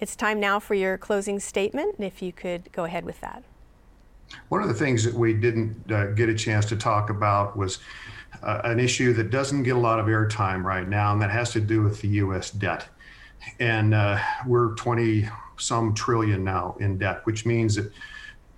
[0.03, 3.45] It's time now for your closing statement, if you could go ahead with that.
[4.49, 7.79] One of the things that we didn't uh, get a chance to talk about was
[8.43, 11.53] uh, an issue that doesn't get a lot of airtime right now, and that has
[11.53, 12.51] to do with the U.S.
[12.51, 12.89] debt.
[13.61, 17.93] And uh, we're 20 some trillion now in debt, which means that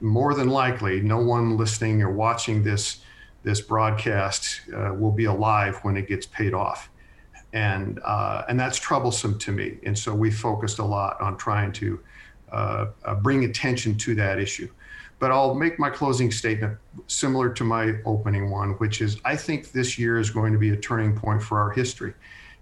[0.01, 3.03] more than likely, no one listening or watching this
[3.43, 6.89] this broadcast uh, will be alive when it gets paid off
[7.55, 9.79] and uh, and that's troublesome to me.
[9.85, 12.01] And so we focused a lot on trying to
[12.53, 14.69] uh, uh, bring attention to that issue.
[15.21, 16.77] But I'll make my closing statement
[17.07, 20.71] similar to my opening one, which is I think this year is going to be
[20.71, 22.13] a turning point for our history,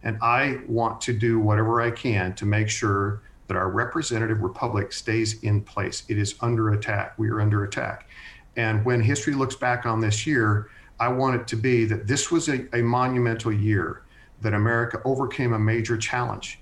[0.02, 4.92] and I want to do whatever I can to make sure that our representative republic
[4.92, 6.04] stays in place.
[6.08, 7.18] It is under attack.
[7.18, 8.08] We are under attack.
[8.56, 10.68] And when history looks back on this year,
[11.00, 14.02] I want it to be that this was a, a monumental year
[14.42, 16.60] that America overcame a major challenge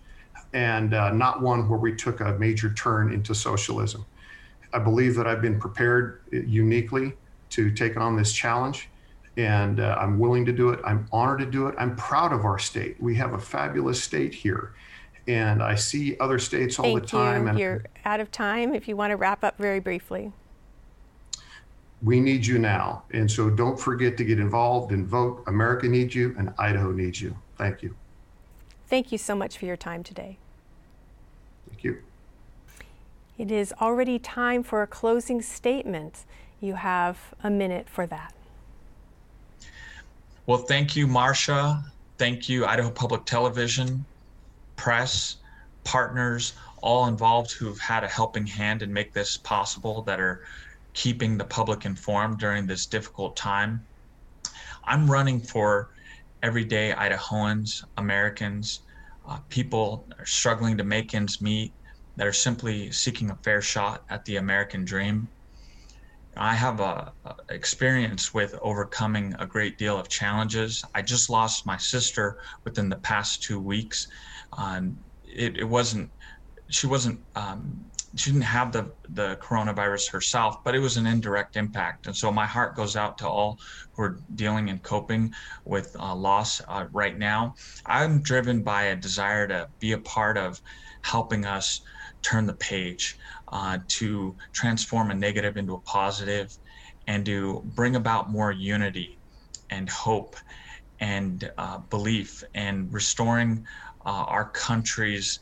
[0.52, 4.05] and uh, not one where we took a major turn into socialism.
[4.73, 7.15] I believe that I've been prepared uniquely
[7.51, 8.89] to take on this challenge,
[9.36, 10.81] and uh, I'm willing to do it.
[10.85, 11.74] I'm honored to do it.
[11.78, 12.97] I'm proud of our state.
[13.01, 14.74] We have a fabulous state here,
[15.27, 17.43] and I see other states all Thank the time.
[17.43, 17.48] You.
[17.48, 18.74] And You're out of time.
[18.74, 20.32] If you want to wrap up very briefly.
[22.02, 23.02] We need you now.
[23.11, 25.44] And so don't forget to get involved and vote.
[25.47, 27.36] America needs you, and Idaho needs you.
[27.61, 27.95] Thank you.
[28.89, 30.39] Thank you so much for your time today.
[31.69, 31.99] Thank you.
[33.37, 36.24] It is already time for a closing statement.
[36.62, 38.32] You have a minute for that.
[40.47, 41.85] Well, thank you, Marcia.
[42.16, 44.07] Thank you, Idaho Public Television,
[44.77, 45.37] press,
[45.85, 50.45] partners, all involved who've had a helping hand and make this possible that are
[50.95, 53.87] keeping the public informed during this difficult time.
[54.85, 55.91] I'm running for
[56.43, 58.81] everyday Idahoans, Americans,
[59.29, 61.73] uh, people are struggling to make ends meet,
[62.17, 65.29] that are simply seeking a fair shot at the American dream.
[66.37, 70.85] I have a, a, experience with overcoming a great deal of challenges.
[70.95, 74.09] I just lost my sister within the past two weeks.
[74.53, 76.11] Um, it, it, wasn't
[76.69, 77.85] she wasn't um,
[78.16, 82.07] she didn't have the the coronavirus herself, but it was an indirect impact.
[82.07, 83.59] And so my heart goes out to all
[83.93, 85.32] who are dealing and coping
[85.65, 87.55] with uh, loss uh, right now.
[87.87, 90.61] I'm driven by a desire to be a part of
[91.03, 91.82] helping us
[92.23, 93.16] turn the page,
[93.49, 96.57] uh, to transform a negative into a positive,
[97.07, 99.19] and to bring about more unity
[99.70, 100.37] and hope
[100.99, 103.65] and uh, belief and restoring
[104.05, 105.39] uh, our country's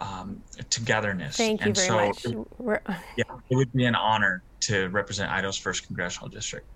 [0.00, 1.36] um, togetherness.
[1.36, 2.24] Thank you and very so much.
[2.24, 2.82] It,
[3.16, 6.66] yeah, it would be an honor to represent Idaho's first congressional district.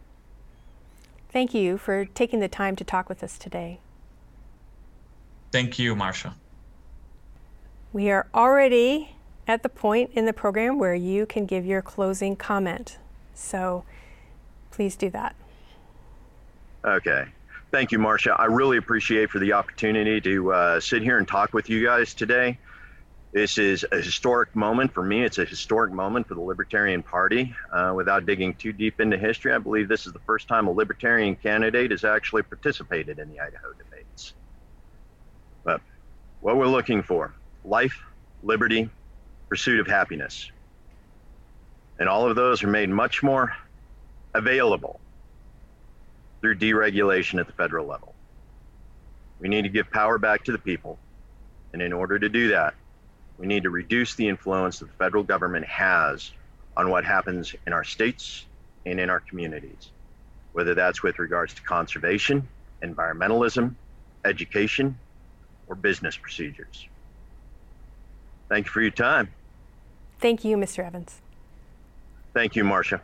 [1.31, 3.79] Thank you for taking the time to talk with us today.
[5.53, 6.35] Thank you, Marcia.
[7.93, 9.17] We are already
[9.47, 12.99] at the point in the program where you can give your closing comment.
[13.35, 13.85] So
[14.71, 15.35] please do that.
[16.85, 17.27] Okay.
[17.71, 18.35] Thank you, Marcia.
[18.39, 22.15] I really appreciate for the opportunity to uh, sit here and talk with you guys
[22.15, 22.59] today.
[23.33, 25.23] This is a historic moment for me.
[25.23, 27.55] It's a historic moment for the Libertarian Party.
[27.71, 30.71] Uh, without digging too deep into history, I believe this is the first time a
[30.71, 34.33] Libertarian candidate has actually participated in the Idaho debates.
[35.65, 35.81] But
[36.41, 37.35] what we're looking for
[37.65, 38.01] life,
[38.43, 38.89] liberty,
[39.49, 40.51] pursuit of happiness.
[41.99, 43.55] And all of those are made much more
[44.35, 45.01] available
[46.41, 48.15] through deregulation at the federal level.
[49.41, 50.99] We need to give power back to the people.
[51.73, 52.75] And in order to do that,
[53.39, 56.31] we need to reduce the influence that the federal government has
[56.77, 58.45] on what happens in our states
[58.85, 59.91] and in our communities,
[60.53, 62.47] whether that's with regards to conservation,
[62.83, 63.75] environmentalism,
[64.25, 64.99] education,
[65.67, 66.87] or business procedures.
[68.49, 69.29] Thank you for your time.
[70.21, 70.85] Thank you, Mr.
[70.85, 71.21] Evans.
[72.33, 73.01] Thank you, Marcia.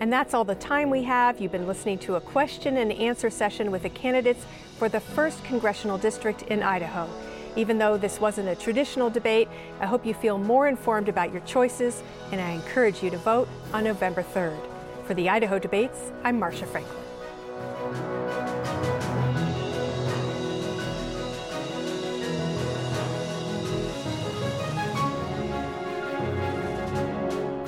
[0.00, 1.40] And that's all the time we have.
[1.40, 4.44] You've been listening to a question and answer session with the candidates
[4.78, 7.08] for the 1st Congressional District in Idaho.
[7.54, 9.48] Even though this wasn't a traditional debate,
[9.80, 13.48] I hope you feel more informed about your choices, and I encourage you to vote
[13.74, 14.58] on November 3rd.
[15.04, 16.98] For the Idaho debates, I'm Marcia Franklin.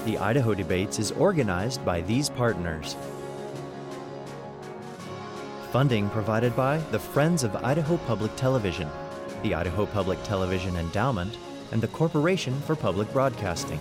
[0.07, 2.97] The Idaho Debates is organized by these partners.
[5.73, 8.89] Funding provided by the Friends of Idaho Public Television,
[9.45, 11.37] the Idaho Public Television Endowment,
[11.71, 13.79] and the Corporation for Public Broadcasting.